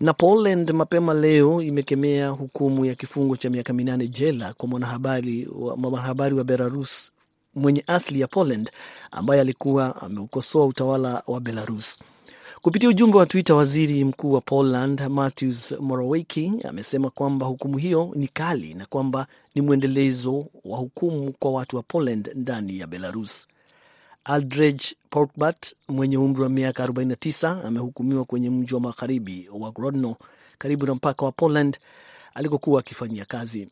Na 0.00 0.12
Poland 0.12 0.70
mapema 0.70 1.14
leo 1.14 1.62
imekemea 1.62 2.28
hukumu 2.28 2.84
ya 2.84 2.94
kifungo 2.94 3.36
cha 3.36 3.50
miaka 3.50 3.72
minane 3.72 4.08
jela 4.08 4.54
kwa 4.54 4.68
mwanahabari 4.68 5.48
wa, 5.58 5.76
mwanahabari 5.76 6.34
wa 6.34 6.44
Belarus 6.44 7.10
mwenye 7.54 7.84
asili 7.86 8.20
ya 8.20 8.26
Poland 8.28 8.70
ambaye 9.10 9.40
alikuwa 9.40 10.02
ameukosoa 10.02 10.66
utawala 10.66 11.22
wa 11.26 11.40
Belarus. 11.40 11.98
Kupitia 12.62 12.88
ujumbe 12.88 13.18
wa 13.18 13.26
Twitter, 13.26 13.56
waziri 13.56 14.04
mkuu 14.04 14.32
wa 14.32 14.40
Poland 14.40 15.00
Mateusz 15.08 15.72
Morawiecki 15.72 16.52
amesema 16.68 17.10
kwamba 17.10 17.46
hukumu 17.46 17.78
hiyo 17.78 18.10
ni 18.14 18.28
kali 18.28 18.74
na 18.74 18.86
kwamba 18.86 19.26
ni 19.54 19.62
mwendelezo 19.62 20.46
wa 20.64 20.78
hukumu 20.78 21.32
kwa 21.38 21.50
watu 21.52 21.76
wa 21.76 21.82
Poland 21.82 22.30
ndani 22.34 22.78
ya 22.78 22.86
Belarus. 22.86 23.46
Aldrej 24.24 24.80
Porkbat 25.10 25.74
mwenye 25.88 26.18
umri 26.18 26.42
wa 26.42 26.48
miaka 26.48 26.86
49 26.86 27.66
amehukumiwa 27.66 28.24
kwenye 28.24 28.50
mji 28.50 28.74
wa 28.74 28.80
magharibi 28.80 29.48
wa 29.52 29.70
Grodno 29.70 30.16
karibu 30.58 30.86
na 30.86 30.94
mpaka 30.94 31.24
wa 31.24 31.32
Poland 31.32 31.78
alikokuwa 32.34 32.80
akifanyia 32.80 33.24
kazi. 33.24 33.68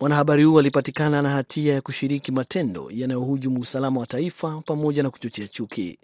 Mwanahabari 0.00 0.44
huyo 0.44 0.58
alipatikana 0.58 1.22
na 1.22 1.30
hatia 1.30 1.74
ya 1.74 1.80
kushiriki 1.80 2.32
matendo 2.32 2.90
yanayohujumu 2.90 3.60
usalama 3.60 4.00
wa 4.00 4.06
taifa 4.06 4.62
pamoja 4.66 5.02
na 5.02 5.10
kuchochea 5.10 5.48
chuki. 5.48 5.98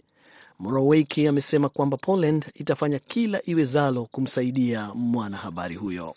Morawiecki 0.59 1.27
amesema 1.29 1.69
kwamba 1.69 1.97
Poland 1.97 2.47
itafanya 2.55 2.99
kila 2.99 3.41
iwezalo 3.45 4.05
kumsaidia 4.05 4.91
mwanahabari 4.95 5.75
huyo. 5.75 6.15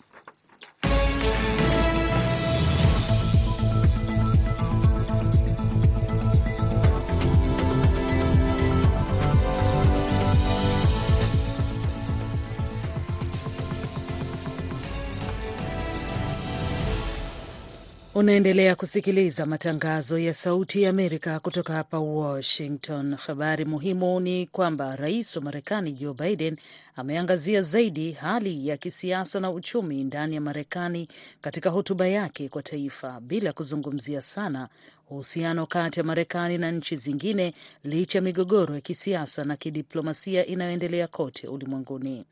Unaendelea 18.15 18.75
kusikiliza 18.75 19.45
matangazo 19.45 20.19
ya 20.19 20.33
Sauti 20.33 20.81
ya 20.83 20.89
Amerika 20.89 21.39
kutoka 21.39 21.73
hapa 21.73 21.99
Washington. 21.99 23.15
Habari 23.15 23.65
muhimu 23.65 24.19
ni 24.19 24.47
kwamba 24.47 24.95
rais 24.95 25.35
wa 25.35 25.41
Marekani 25.41 25.93
Joe 25.93 26.13
Biden 26.13 26.57
ameangazia 26.95 27.61
zaidi 27.61 28.11
hali 28.11 28.67
ya 28.67 28.77
kisiasa 28.77 29.39
na 29.39 29.51
uchumi 29.51 30.03
ndani 30.03 30.35
ya 30.35 30.41
Marekani 30.41 31.07
katika 31.41 31.69
hotuba 31.69 32.07
yake 32.07 32.49
kwa 32.49 32.63
taifa, 32.63 33.19
bila 33.21 33.53
kuzungumzia 33.53 34.21
sana 34.21 34.69
uhusiano 35.11 35.65
kati 35.65 35.99
ya 35.99 36.03
Marekani 36.03 36.57
na 36.57 36.71
nchi 36.71 36.95
zingine, 36.95 37.53
licha 37.83 38.17
ya 38.17 38.21
migogoro 38.21 38.75
ya 38.75 38.81
kisiasa 38.81 39.43
na 39.43 39.55
kidiplomasia 39.57 40.45
inayoendelea 40.45 41.07
kote 41.07 41.47
ulimwenguni. 41.47 42.25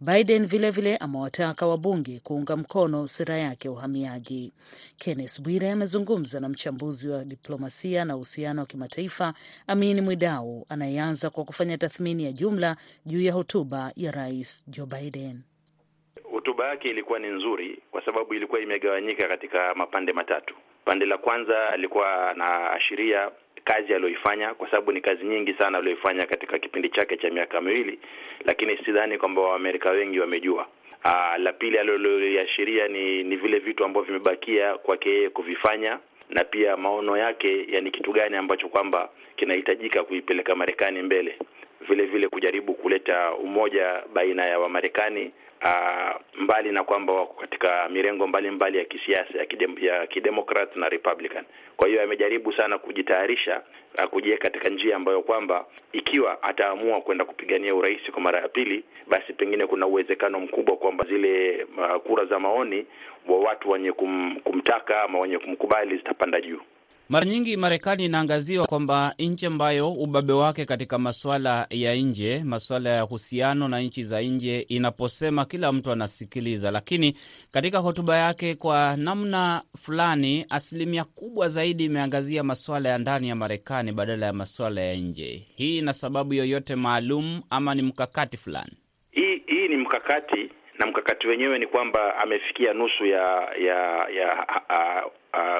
Biden 0.00 0.46
vilevile 0.46 0.96
amewataka 0.96 1.66
wabunge 1.66 2.20
kuunga 2.24 2.56
mkono 2.56 3.06
sera 3.06 3.36
yake 3.36 3.68
ya 3.68 3.72
uhamiaji. 3.72 4.52
Kenneth 4.96 5.40
Bwire 5.40 5.70
amezungumza 5.70 6.40
na 6.40 6.48
mchambuzi 6.48 7.08
wa 7.08 7.24
diplomasia 7.24 8.04
na 8.04 8.16
uhusiano 8.16 8.60
wa 8.60 8.66
kimataifa 8.66 9.34
Amin 9.66 10.00
Mwidau 10.00 10.66
anayeanza 10.68 11.30
kwa 11.30 11.44
kufanya 11.44 11.78
tathmini 11.78 12.24
ya 12.24 12.32
jumla 12.32 12.76
juu 13.06 13.20
ya 13.22 13.32
hotuba 13.32 13.92
ya 13.96 14.10
rais 14.12 14.64
Joe 14.68 14.86
Biden. 14.86 15.40
Hotuba 16.32 16.68
yake 16.68 16.88
ilikuwa 16.90 17.18
ni 17.18 17.28
nzuri 17.28 17.82
kwa 17.90 18.04
sababu 18.04 18.34
ilikuwa 18.34 18.60
imegawanyika 18.60 19.28
katika 19.28 19.74
mapande 19.74 20.12
matatu. 20.12 20.54
Pande 20.90 21.06
la 21.06 21.18
kwanza 21.18 21.68
alikuwa 21.72 22.30
anaashiria 22.30 23.30
kazi 23.64 23.94
aliyoifanya, 23.94 24.54
kwa 24.54 24.70
sababu 24.70 24.92
ni 24.92 25.00
kazi 25.00 25.24
nyingi 25.24 25.54
sana 25.54 25.78
aliyoifanya 25.78 26.26
katika 26.26 26.58
kipindi 26.58 26.88
chake 26.88 27.16
cha 27.16 27.30
miaka 27.30 27.60
miwili, 27.60 27.98
lakini 28.44 28.76
sidhani 28.84 29.18
kwamba 29.18 29.42
Waamerika 29.42 29.90
wengi 29.90 30.20
wamejua. 30.20 30.66
Aa, 31.04 31.38
la 31.38 31.52
pili 31.52 31.78
aliloliashiria 31.78 32.88
ni 32.88 33.22
ni 33.22 33.36
vile 33.36 33.58
vitu 33.58 33.84
ambavyo 33.84 34.06
vimebakia 34.06 34.74
kwake 34.78 35.10
yeye 35.10 35.30
kuvifanya 35.30 35.98
na 36.30 36.44
pia 36.44 36.76
maono 36.76 37.16
yake, 37.16 37.66
yani 37.68 37.90
kitu 37.90 38.12
gani 38.12 38.36
ambacho 38.36 38.68
kwamba 38.68 39.08
kinahitajika 39.36 40.04
kuipeleka 40.04 40.54
Marekani 40.54 41.02
mbele, 41.02 41.38
vile 41.88 42.04
vile 42.06 42.28
kujaribu 42.28 42.74
kuleta 42.74 43.32
umoja 43.34 44.02
baina 44.14 44.46
ya 44.46 44.58
Wamarekani 44.58 45.32
uh, 45.64 46.20
mbali 46.42 46.72
na 46.72 46.84
kwamba 46.84 47.12
wako 47.12 47.34
katika 47.40 47.88
mirengo 47.88 48.26
mbalimbali 48.26 48.56
mbali 48.56 48.78
ya 48.78 48.84
kisiasa 48.84 49.38
ya, 49.38 49.46
kidem, 49.46 49.76
ya 49.80 50.06
kidemokrat 50.06 50.76
na 50.76 50.88
Republican. 50.88 51.44
Kwa 51.76 51.88
hiyo 51.88 52.02
amejaribu 52.02 52.52
sana 52.52 52.78
kujitayarisha 52.78 53.62
uh, 53.98 54.04
kujiweka 54.04 54.42
katika 54.50 54.68
njia 54.68 54.96
ambayo 54.96 55.22
kwamba 55.22 55.64
ikiwa 55.92 56.42
ataamua 56.42 57.00
kwenda 57.00 57.24
kupigania 57.24 57.74
urais 57.74 58.10
kwa 58.10 58.20
mara 58.22 58.40
ya 58.40 58.48
pili, 58.48 58.84
basi 59.08 59.32
pengine 59.32 59.66
kuna 59.66 59.86
uwezekano 59.86 60.40
mkubwa 60.40 60.76
kwamba 60.76 61.04
zile 61.04 61.64
uh, 61.78 61.96
kura 62.02 62.24
za 62.24 62.38
maoni 62.38 62.86
wa 63.28 63.38
watu 63.38 63.70
wenye 63.70 63.92
kum, 63.92 64.40
kumtaka 64.44 65.02
ama 65.02 65.18
wenye 65.20 65.38
kumkubali 65.38 65.96
zitapanda 65.96 66.40
juu. 66.40 66.60
Mara 67.10 67.26
nyingi 67.26 67.56
Marekani 67.56 68.04
inaangaziwa 68.04 68.66
kwamba 68.66 69.14
nchi 69.18 69.46
ambayo 69.46 69.92
ubabe 69.92 70.32
wake 70.32 70.64
katika 70.64 70.98
maswala 70.98 71.66
ya 71.70 71.94
nje, 71.94 72.42
maswala 72.44 72.90
ya 72.90 73.04
uhusiano 73.04 73.68
na 73.68 73.80
nchi 73.80 74.04
za 74.04 74.20
nje, 74.22 74.60
inaposema 74.60 75.44
kila 75.44 75.72
mtu 75.72 75.92
anasikiliza. 75.92 76.70
Lakini 76.70 77.16
katika 77.52 77.78
hotuba 77.78 78.16
yake, 78.16 78.54
kwa 78.54 78.96
namna 78.96 79.62
fulani, 79.78 80.46
asilimia 80.50 81.04
kubwa 81.04 81.48
zaidi 81.48 81.84
imeangazia 81.84 82.42
maswala 82.42 82.88
ya 82.88 82.98
ndani 82.98 83.28
ya 83.28 83.34
Marekani 83.34 83.92
badala 83.92 84.26
ya 84.26 84.32
maswala 84.32 84.80
ya 84.80 84.94
nje. 84.94 85.46
Hii 85.56 85.78
ina 85.78 85.92
sababu 85.92 86.34
yoyote 86.34 86.74
maalum 86.76 87.42
ama 87.50 87.74
ni 87.74 87.82
mkakati 87.82 88.36
fulani? 88.36 88.72
Hii 89.10 89.42
hii 89.46 89.68
ni 89.68 89.76
mkakati 89.76 90.50
na 90.78 90.86
mkakati 90.86 91.26
wenyewe 91.26 91.58
ni 91.58 91.66
kwamba 91.66 92.16
amefikia 92.18 92.72
nusu 92.72 93.06
ya 93.06 93.48
ya 93.64 94.08
ya 94.08 94.46
uh, 94.70 95.12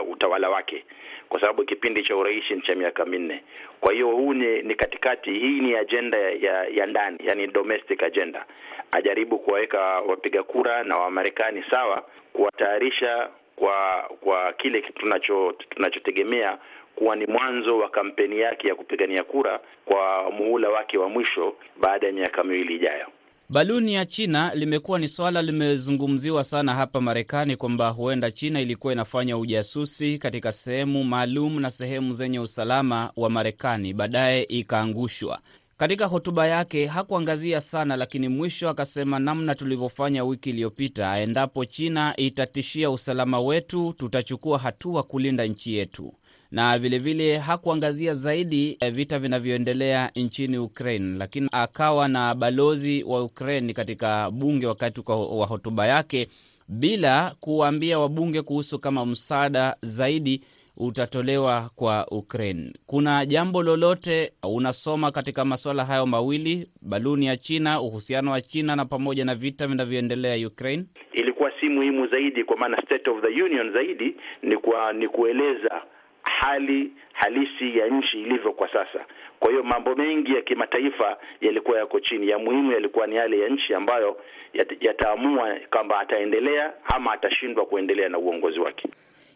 uh, 0.04 0.12
utawala 0.12 0.48
wake 0.50 0.84
kwa 1.30 1.40
sababu 1.40 1.64
kipindi 1.64 2.02
cha 2.02 2.16
urais 2.16 2.50
ni 2.50 2.60
cha 2.62 2.74
miaka 2.74 3.04
minne. 3.04 3.42
Kwa 3.80 3.92
hiyo 3.92 4.08
huu 4.08 4.34
ni, 4.34 4.62
ni 4.62 4.74
katikati. 4.74 5.30
Hii 5.30 5.60
ni 5.60 5.74
ajenda 5.76 6.18
ya, 6.18 6.64
ya 6.64 6.86
ndani, 6.86 7.18
yani 7.24 7.46
domestic 7.46 8.02
agenda. 8.02 8.44
Ajaribu 8.92 9.38
kuwaweka 9.38 9.80
wapiga 9.80 10.42
kura 10.42 10.82
na 10.84 10.96
Wamarekani 10.96 11.64
sawa, 11.70 12.04
kuwatayarisha 12.32 13.28
kwa 13.56 14.10
kwa 14.20 14.52
kile 14.52 14.80
tunacho 14.80 15.54
tunachotegemea 15.70 16.58
kuwa 16.96 17.16
ni 17.16 17.26
mwanzo 17.26 17.78
wa 17.78 17.88
kampeni 17.88 18.38
yake 18.40 18.68
ya 18.68 18.74
kupigania 18.74 19.24
kura 19.24 19.60
kwa 19.84 20.30
muhula 20.30 20.68
wake 20.68 20.98
wa 20.98 21.08
mwisho 21.08 21.56
baada 21.80 22.06
ya 22.06 22.12
miaka 22.12 22.44
miwili 22.44 22.74
ijayo. 22.76 23.06
Baluni 23.52 23.94
ya 23.94 24.04
China 24.06 24.54
limekuwa 24.54 24.98
ni 24.98 25.08
swala 25.08 25.42
limezungumziwa 25.42 26.44
sana 26.44 26.74
hapa 26.74 27.00
Marekani, 27.00 27.56
kwamba 27.56 27.88
huenda 27.88 28.30
China 28.30 28.60
ilikuwa 28.60 28.92
inafanya 28.92 29.38
ujasusi 29.38 30.18
katika 30.18 30.52
sehemu 30.52 31.04
maalum 31.04 31.60
na 31.60 31.70
sehemu 31.70 32.12
zenye 32.12 32.38
usalama 32.40 33.12
wa 33.16 33.30
Marekani, 33.30 33.92
baadaye 33.94 34.42
ikaangushwa. 34.42 35.38
Katika 35.76 36.06
hotuba 36.06 36.46
yake 36.46 36.86
hakuangazia 36.86 37.60
sana, 37.60 37.96
lakini 37.96 38.28
mwisho 38.28 38.68
akasema 38.68 39.18
namna 39.18 39.54
tulivyofanya 39.54 40.24
wiki 40.24 40.50
iliyopita, 40.50 41.18
endapo 41.18 41.64
China 41.64 42.14
itatishia 42.16 42.90
usalama 42.90 43.40
wetu, 43.40 43.92
tutachukua 43.98 44.58
hatua 44.58 45.02
kulinda 45.02 45.46
nchi 45.46 45.74
yetu 45.74 46.14
na 46.50 46.78
vilevile 46.78 47.24
vile 47.24 47.38
hakuangazia 47.38 48.14
zaidi 48.14 48.78
vita 48.92 49.18
vinavyoendelea 49.18 50.10
nchini 50.16 50.58
Ukraine, 50.58 51.18
lakini 51.18 51.48
akawa 51.52 52.08
na 52.08 52.34
balozi 52.34 53.02
wa 53.02 53.24
Ukraine 53.24 53.72
katika 53.72 54.30
bunge 54.30 54.66
wakati 54.66 55.00
wa 55.10 55.46
hotuba 55.46 55.86
yake, 55.86 56.28
bila 56.68 57.34
kuwaambia 57.40 57.98
wabunge 57.98 58.42
kuhusu 58.42 58.78
kama 58.78 59.06
msaada 59.06 59.76
zaidi 59.82 60.42
utatolewa 60.76 61.70
kwa 61.76 62.06
Ukraine. 62.10 62.72
Kuna 62.86 63.26
jambo 63.26 63.62
lolote 63.62 64.32
unasoma 64.42 65.10
katika 65.10 65.44
masuala 65.44 65.84
hayo 65.84 66.06
mawili, 66.06 66.70
baluni 66.82 67.26
ya 67.26 67.36
China, 67.36 67.80
uhusiano 67.80 68.30
wa 68.30 68.40
China 68.40 68.76
na 68.76 68.84
pamoja 68.84 69.24
na 69.24 69.34
vita 69.34 69.66
vinavyoendelea 69.66 70.46
Ukraine? 70.48 70.84
Ilikuwa 71.12 71.52
si 71.60 71.68
muhimu 71.68 72.06
zaidi, 72.06 72.44
kwa 72.44 72.56
maana 72.56 72.82
State 72.82 73.08
of 73.08 73.20
the 73.22 73.42
Union 73.42 73.72
zaidi 73.72 74.16
ni 74.42 74.56
kwa 74.56 74.92
ni 74.92 75.08
kueleza 75.08 75.82
hali 76.40 76.92
halisi 77.12 77.78
ya 77.78 77.86
nchi 77.88 78.20
ilivyo 78.20 78.52
kwa 78.52 78.68
sasa. 78.72 79.04
Kwa 79.40 79.50
hiyo 79.50 79.62
mambo 79.62 79.94
mengi 79.94 80.34
ya 80.34 80.42
kimataifa 80.42 81.16
yalikuwa 81.40 81.78
yako 81.78 82.00
chini, 82.00 82.28
ya 82.28 82.38
muhimu 82.38 82.72
yalikuwa 82.72 83.06
ni 83.06 83.16
yale 83.16 83.38
ya 83.40 83.48
nchi 83.48 83.74
ambayo 83.74 84.16
yataamua 84.80 85.56
kwamba 85.70 86.00
ataendelea 86.00 86.72
ama 86.84 87.12
atashindwa 87.12 87.66
kuendelea 87.66 88.08
na 88.08 88.18
uongozi 88.18 88.60
wake. 88.60 88.88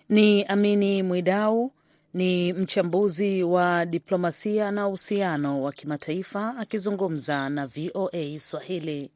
Ni 0.09 0.45
Amini 0.45 1.03
Mwidau, 1.03 1.73
ni 2.15 2.53
mchambuzi 2.53 3.43
wa 3.43 3.87
diplomasia 3.87 4.71
na 4.71 4.87
uhusiano 4.89 5.63
wa 5.63 5.73
kimataifa 5.73 6.55
akizungumza 6.59 7.49
na 7.49 7.67
VOA 7.67 8.39
Swahili. 8.39 9.11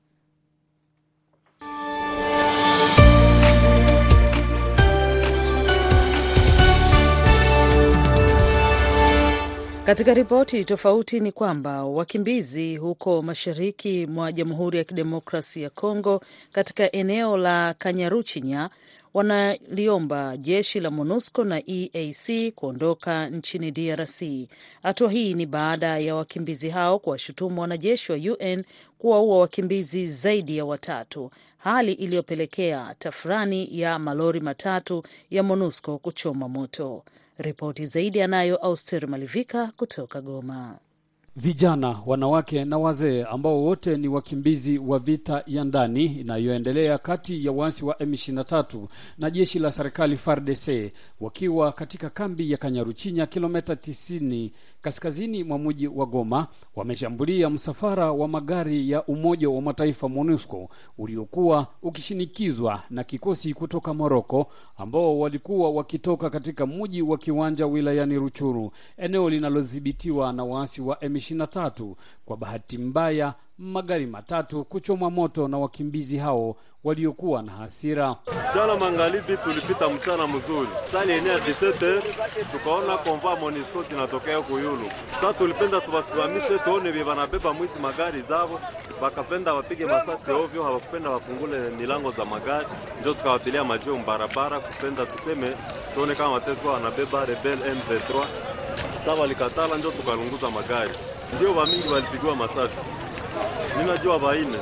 Katika 9.88 10.14
ripoti 10.14 10.64
tofauti 10.64 11.20
ni 11.20 11.32
kwamba 11.32 11.84
wakimbizi 11.84 12.76
huko 12.76 13.22
mashariki 13.22 14.06
mwa 14.06 14.32
Jamhuri 14.32 14.78
ya 14.78 14.84
Kidemokrasi 14.84 15.62
ya 15.62 15.70
Kongo 15.70 16.20
katika 16.52 16.92
eneo 16.92 17.36
la 17.36 17.74
Kanyaruchinya 17.78 18.70
wanaliomba 19.14 20.36
jeshi 20.36 20.80
la 20.80 20.90
MONUSCO 20.90 21.44
na 21.44 21.62
EAC 21.70 22.52
kuondoka 22.54 23.30
nchini 23.30 23.70
DRC. 23.70 24.22
Hatua 24.82 25.10
hii 25.10 25.34
ni 25.34 25.46
baada 25.46 25.98
ya 25.98 26.14
wakimbizi 26.14 26.68
hao 26.70 26.98
kuwashutumu 26.98 27.60
wanajeshi 27.60 28.12
wa 28.12 28.18
UN 28.18 28.64
kuwaua 28.98 29.38
wakimbizi 29.38 30.08
zaidi 30.08 30.56
ya 30.56 30.64
watatu, 30.64 31.30
hali 31.58 31.92
iliyopelekea 31.92 32.94
tafrani 32.98 33.80
ya 33.80 33.98
malori 33.98 34.40
matatu 34.40 35.02
ya 35.30 35.42
MONUSCO 35.42 35.98
kuchoma 35.98 36.48
moto. 36.48 37.02
Ripoti 37.38 37.86
zaidi 37.86 38.22
anayo 38.22 38.56
Auster 38.56 39.08
Malivika 39.08 39.72
kutoka 39.76 40.20
Goma. 40.20 40.78
Vijana, 41.36 42.00
wanawake 42.06 42.64
na 42.64 42.78
wazee 42.78 43.24
ambao 43.24 43.62
wote 43.64 43.96
ni 43.96 44.08
wakimbizi 44.08 44.78
wa 44.78 44.98
vita 44.98 45.42
ya 45.46 45.64
ndani 45.64 46.04
inayoendelea 46.04 46.98
kati 46.98 47.44
ya 47.46 47.52
waasi 47.52 47.84
wa 47.84 47.94
M23 47.94 48.86
na 49.18 49.30
jeshi 49.30 49.58
la 49.58 49.70
serikali 49.70 50.16
FARDC 50.16 50.92
wakiwa 51.20 51.72
katika 51.72 52.10
kambi 52.10 52.50
ya 52.50 52.56
Kanyaruchinya 52.56 53.26
kilomita 53.26 53.74
90 53.74 54.50
kaskazini 54.82 55.44
mwa 55.44 55.58
mji 55.58 55.88
wa 55.88 56.06
Goma 56.06 56.46
wameshambulia 56.76 57.50
msafara 57.50 58.12
wa 58.12 58.28
magari 58.28 58.90
ya 58.90 59.04
Umoja 59.06 59.48
wa 59.50 59.62
Mataifa 59.62 60.08
MONUSCO 60.08 60.68
uliokuwa 60.98 61.66
ukishinikizwa 61.82 62.82
na 62.90 63.04
kikosi 63.04 63.54
kutoka 63.54 63.94
Moroko 63.94 64.46
ambao 64.76 65.18
walikuwa 65.18 65.70
wakitoka 65.70 66.30
katika 66.30 66.66
mji 66.66 67.02
wa 67.02 67.18
Kiwanja 67.18 67.66
wilayani 67.66 68.16
Ruchuru, 68.16 68.70
eneo 68.96 69.30
linalodhibitiwa 69.30 70.32
na 70.32 70.44
waasi 70.44 70.80
wa 70.82 70.96
M23. 70.96 71.94
Kwa 72.24 72.36
bahati 72.36 72.78
mbaya, 72.78 73.34
magari 73.58 74.06
matatu 74.06 74.64
kuchomwa 74.64 75.10
moto 75.10 75.48
na 75.48 75.58
wakimbizi 75.58 76.16
hao 76.18 76.56
waliokuwa 76.84 77.42
na 77.42 77.52
hasira. 77.52 78.16
Jana 78.54 78.76
magharibi 78.76 79.36
tulipita 79.36 79.88
mchana 79.88 80.26
mzuri, 80.26 80.68
sali 80.92 81.12
enea 81.12 81.38
17 81.38 82.02
tukaona 82.52 82.96
konva 82.98 83.36
Monisco 83.36 83.82
zinatokea 83.82 84.40
kuyulu. 84.40 84.90
Sasa 85.14 85.34
tulipenda 85.34 85.80
tuwasimamishe 85.80 86.58
tuone 86.58 86.90
vye 86.90 87.02
wanabeba 87.02 87.52
mwizi 87.52 87.78
magari 87.82 88.22
zavo, 88.22 88.60
wakapenda 89.00 89.54
wapige 89.54 89.86
masasi 89.86 90.30
ovyo, 90.30 90.62
hawakupenda 90.62 91.10
wafungule 91.10 91.58
milango 91.58 92.10
za 92.10 92.24
magari, 92.24 92.66
ndio 93.00 93.14
tukawatilia 93.14 93.64
majio 93.64 93.96
mbarabara, 93.98 94.60
kupenda 94.60 95.06
tuseme 95.06 95.54
tuone 95.94 96.14
kama 96.14 96.30
watezwa 96.32 96.72
wanabeba 96.72 97.24
rebel 97.24 97.58
M23. 97.58 98.24
Sasa 98.98 99.14
walikatala, 99.20 99.76
ndio 99.76 99.90
tukalunguza 99.90 100.50
magari, 100.50 100.90
ndio 101.36 101.56
wamingi 101.56 101.88
walipigiwa 101.88 102.36
masasi. 102.36 102.74
Ninajua 103.74 104.16
waine 104.16 104.58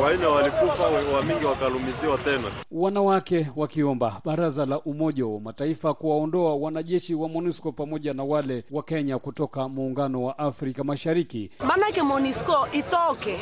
waine 0.00 0.26
walikufa, 0.26 0.84
wamingi 1.14 1.44
wakalumiziwa 1.44 2.18
tena. 2.18 2.48
Wanawake 2.70 3.46
wakiomba 3.56 4.20
baraza 4.24 4.66
la 4.66 4.80
Umoja 4.80 5.26
wa 5.26 5.40
Mataifa 5.40 5.94
kuwaondoa 5.94 6.54
wanajeshi 6.56 7.14
wa 7.14 7.28
MONUSCO 7.28 7.72
pamoja 7.72 8.14
na 8.14 8.24
wale 8.24 8.64
wa 8.70 8.82
Kenya 8.82 9.18
kutoka 9.18 9.68
muungano 9.68 10.22
wa 10.24 10.38
Afrika 10.38 10.84
Mashariki. 10.84 11.50
Maanake 11.66 12.02
MONUSCO 12.02 12.68
itoke 12.72 13.38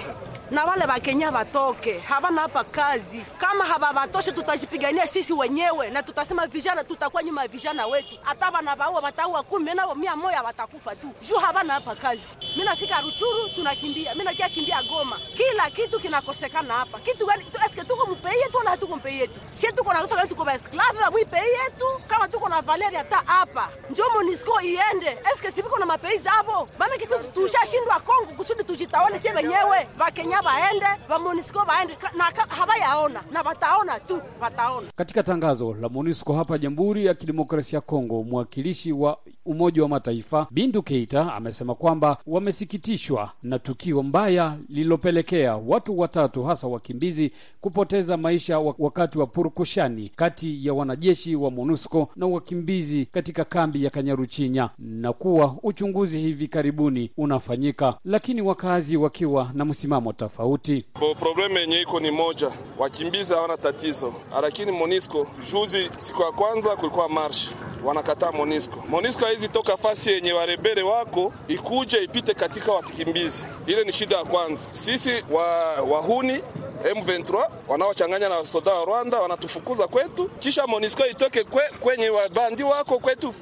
na 0.50 0.64
wale 0.64 0.84
Wakenya 0.84 1.30
watoke, 1.30 1.98
havana 1.98 2.40
hapa 2.40 2.64
kazi. 2.64 3.22
Kama 3.38 3.64
hawavatoshe, 3.64 4.32
tutajipigania 4.32 5.06
sisi 5.06 5.32
wenyewe 5.32 5.90
na 5.90 6.02
tutasema 6.02 6.46
vijana, 6.46 6.84
tutakuwa 6.84 7.22
nyuma 7.22 7.42
ya 7.42 7.48
vijana 7.48 7.86
wetu. 7.86 8.18
Hata 8.22 8.50
wanavaua 8.50 9.00
wataua 9.00 9.42
kumi 9.42 9.74
nao 9.74 9.94
mia 9.94 10.16
moja 10.16 10.42
watakufa 10.42 10.96
tu 10.96 11.06
juu 11.28 11.34
havana 11.36 11.72
hapa 11.72 11.94
kazi. 11.96 12.22
Mi 12.56 12.64
nafika 12.64 13.00
Ruchuru 13.00 13.48
tunakimbia, 13.54 14.14
mi 14.14 14.24
nakia 14.24 14.48
kimbia 14.48 14.82
Goma, 14.82 15.16
kila 15.36 15.70
kitu 15.70 16.00
kinakosekana 16.40 16.74
hapa. 16.74 16.98
Kitu 17.00 17.26
gani? 17.26 17.44
Eske 17.66 17.84
tuko 17.84 18.10
mpei 18.10 18.40
yetu 18.40 18.56
wala 18.58 18.70
hatuko 18.70 18.96
mpei 18.96 19.18
yetu? 19.18 19.40
Sie 19.50 19.72
tuko 19.72 19.92
na 19.92 20.04
usa 20.04 20.26
tuko 20.26 20.44
baesklave 20.44 20.98
wa 21.04 21.10
mpei 21.10 21.50
yetu, 21.52 21.86
kama 22.08 22.28
tuko 22.28 22.48
na 22.48 22.62
Valeri 22.62 22.96
hata 22.96 23.16
hapa 23.16 23.68
njo 23.90 24.02
MONUSCO 24.14 24.60
iende. 24.60 25.18
Eske 25.34 25.52
siviko 25.52 25.78
na 25.78 25.86
mapei 25.86 26.18
zabo 26.18 26.68
Maana 26.78 26.96
kitu 26.98 27.14
tushashindwa 27.34 28.00
Kongo 28.00 28.32
kusudi 28.36 28.64
tujitawale 28.64 29.18
sie 29.18 29.32
wenyewe. 29.32 29.88
Vakenya 29.98 30.42
vaende, 30.42 30.86
va 31.08 31.18
MONUSCO 31.18 31.64
vaende, 31.64 31.98
na 32.16 32.24
havayaona 32.48 33.22
na 33.32 33.42
vataona 33.42 34.00
tu, 34.00 34.22
vataona. 34.40 34.86
Katika 34.96 35.22
tangazo 35.22 35.74
la 35.80 35.88
MONUSCO 35.88 36.32
hapa 36.34 36.58
Jamhuri 36.58 37.06
ya 37.06 37.14
Kidemokrasia 37.14 37.76
ya 37.76 37.80
Kongo, 37.80 38.22
mwakilishi 38.22 38.92
wa 38.92 39.18
Umoja 39.46 39.82
wa 39.82 39.88
Mataifa 39.88 40.46
Bindu 40.50 40.82
Keita 40.82 41.34
amesema 41.34 41.74
kwamba 41.74 42.16
wamesikitishwa 42.26 43.30
na 43.42 43.58
tukio 43.58 44.02
mbaya 44.02 44.56
lililopelekea 44.68 45.56
watu 45.56 45.98
watatu 45.98 46.44
hasa 46.44 46.66
wakimbizi 46.66 47.32
kupoteza 47.60 48.16
maisha 48.16 48.58
wakati 48.58 49.18
wa 49.18 49.26
purukushani 49.26 50.12
kati 50.16 50.66
ya 50.66 50.74
wanajeshi 50.74 51.36
wa 51.36 51.50
MONUSCO 51.50 52.08
na 52.16 52.26
wakimbizi 52.26 53.06
katika 53.06 53.44
kambi 53.44 53.84
ya 53.84 53.90
Kanyaruchinya, 53.90 54.70
na 54.78 55.12
kuwa 55.12 55.56
uchunguzi 55.62 56.18
hivi 56.18 56.48
karibuni 56.48 57.10
unafanyika, 57.16 57.94
lakini 58.04 58.42
wakazi 58.42 58.96
wakiwa 58.96 59.50
na 59.54 59.64
msimamo 59.64 60.12
tofauti. 60.12 60.84
Problemu 61.18 61.58
yenye 61.58 61.80
iko 61.80 62.00
ni 62.00 62.10
moja, 62.10 62.50
wakimbizi 62.78 63.32
hawana 63.32 63.56
tatizo, 63.56 64.14
lakini 64.42 64.72
MONUSCO 64.72 65.26
juzi, 65.52 65.90
siku 65.98 66.22
ya 66.22 66.32
kwanza 66.32 66.76
kulikuwa 66.76 67.08
marshi 67.08 67.50
wanakataa 67.84 68.32
MONUSCO. 68.32 68.84
MONUSCO 68.88 69.26
haizi 69.30 69.48
toka 69.48 69.76
fasi 69.76 70.10
yenye 70.10 70.32
warebere 70.32 70.82
wako 70.82 71.32
ikuje 71.48 71.98
ipite 72.04 72.34
katika 72.34 72.72
watikimbizi. 72.72 73.46
ile 73.66 73.84
ni 73.84 73.92
shida 73.92 74.16
ya 74.16 74.24
kwanza. 74.24 74.62
Sisi 74.72 75.24
wa, 75.30 75.44
wahuni 75.82 76.40
M23 76.84 77.48
wanaochanganya 77.68 78.28
na 78.28 78.44
soda 78.44 78.74
wa 78.74 78.84
Rwanda 78.84 79.20
wanatufukuza 79.20 79.86
kwetu, 79.88 80.28
kisha 80.38 80.66
MONUSCO 80.66 81.06
itoke 81.06 81.44
kwe, 81.44 81.62
kwenye 81.80 82.08
wabandi 82.08 82.62
wako 82.62 82.98
kwetu 82.98 83.34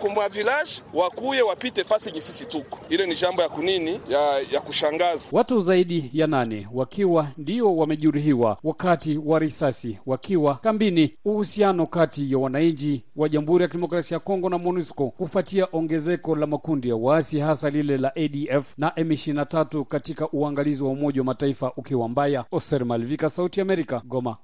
kumwa 0.00 0.28
village 0.28 0.70
wakuye 0.94 1.42
wapite 1.42 1.84
fasi 1.84 2.08
yenye 2.08 2.20
sisi 2.20 2.46
tuko. 2.46 2.78
Ile 2.90 3.06
ni 3.06 3.14
jambo 3.14 3.42
ya 3.42 3.48
kunini 3.48 4.00
ya, 4.08 4.38
ya 4.52 4.60
kushangaza. 4.60 5.28
Watu 5.32 5.60
zaidi 5.60 6.10
ya 6.12 6.26
nane 6.26 6.68
wakiwa 6.72 7.26
ndio 7.38 7.76
wamejeruhiwa 7.76 8.58
wakati 8.64 9.20
wa 9.24 9.38
risasi 9.38 9.98
wakiwa 10.06 10.54
kambini. 10.54 11.14
Uhusiano 11.24 11.86
kati 11.86 12.32
ya 12.32 12.38
wananchi 12.38 13.04
wa 13.16 13.28
Jamhuri 13.28 13.62
ya 13.62 13.68
Kidemokrasia 13.68 14.14
ya 14.14 14.20
Kongo 14.20 14.48
na 14.48 14.58
MONUSCO 14.58 15.10
kufuatia 15.10 15.68
ongezeko 15.72 16.36
la 16.36 16.46
makundi 16.46 16.88
ya 16.88 16.96
waasi 16.96 17.38
hasa 17.40 17.70
lile 17.70 17.98
la 17.98 18.12
ADF 18.16 18.74
na 18.78 18.88
M23 18.88 19.84
katika 19.84 20.28
uangalizi 20.30 20.82
wa 20.82 20.90
Umoja 20.90 21.20
wa 21.20 21.24
Mataifa 21.24 21.72
ukiwa 21.76 22.08
mbaya. 22.08 22.44
Oser 22.52 22.75
Malvika, 22.84 23.28
Sauti 23.28 23.60
Amerika, 23.60 24.02
Goma. 24.04 24.38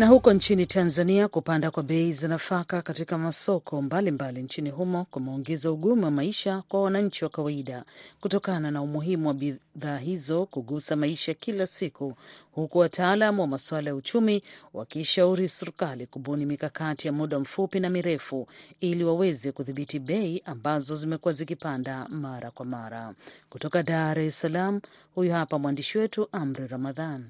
Na 0.00 0.06
huko 0.06 0.32
nchini 0.32 0.66
Tanzania, 0.66 1.28
kupanda 1.28 1.70
kwa 1.70 1.82
bei 1.82 2.12
za 2.12 2.28
nafaka 2.28 2.82
katika 2.82 3.18
masoko 3.18 3.82
mbalimbali 3.82 4.10
mbali 4.10 4.42
nchini 4.42 4.70
humo 4.70 5.04
kumeongeza 5.04 5.72
ugumu 5.72 6.04
wa 6.04 6.10
maisha 6.10 6.62
kwa 6.68 6.82
wananchi 6.82 7.24
wa 7.24 7.30
kawaida 7.30 7.84
kutokana 8.20 8.70
na 8.70 8.82
umuhimu 8.82 9.28
wa 9.28 9.34
bidhaa 9.34 9.98
hizo 9.98 10.46
kugusa 10.46 10.96
maisha 10.96 11.34
kila 11.34 11.66
siku, 11.66 12.14
huku 12.52 12.78
wataalam 12.78 13.40
wa 13.40 13.46
masuala 13.46 13.90
ya 13.90 13.96
uchumi 13.96 14.42
wakishauri 14.74 15.48
serikali 15.48 16.06
kubuni 16.06 16.46
mikakati 16.46 17.06
ya 17.06 17.12
muda 17.12 17.38
mfupi 17.38 17.80
na 17.80 17.90
mirefu 17.90 18.46
ili 18.80 19.04
waweze 19.04 19.52
kudhibiti 19.52 19.98
bei 19.98 20.42
ambazo 20.44 20.96
zimekuwa 20.96 21.34
zikipanda 21.34 22.06
mara 22.08 22.50
kwa 22.50 22.66
mara. 22.66 23.14
Kutoka 23.50 23.82
Dar 23.82 24.18
es 24.18 24.40
Salaam, 24.40 24.80
huyu 25.14 25.32
hapa 25.32 25.58
mwandishi 25.58 25.98
wetu 25.98 26.28
Amri 26.32 26.66
Ramadhan. 26.66 27.24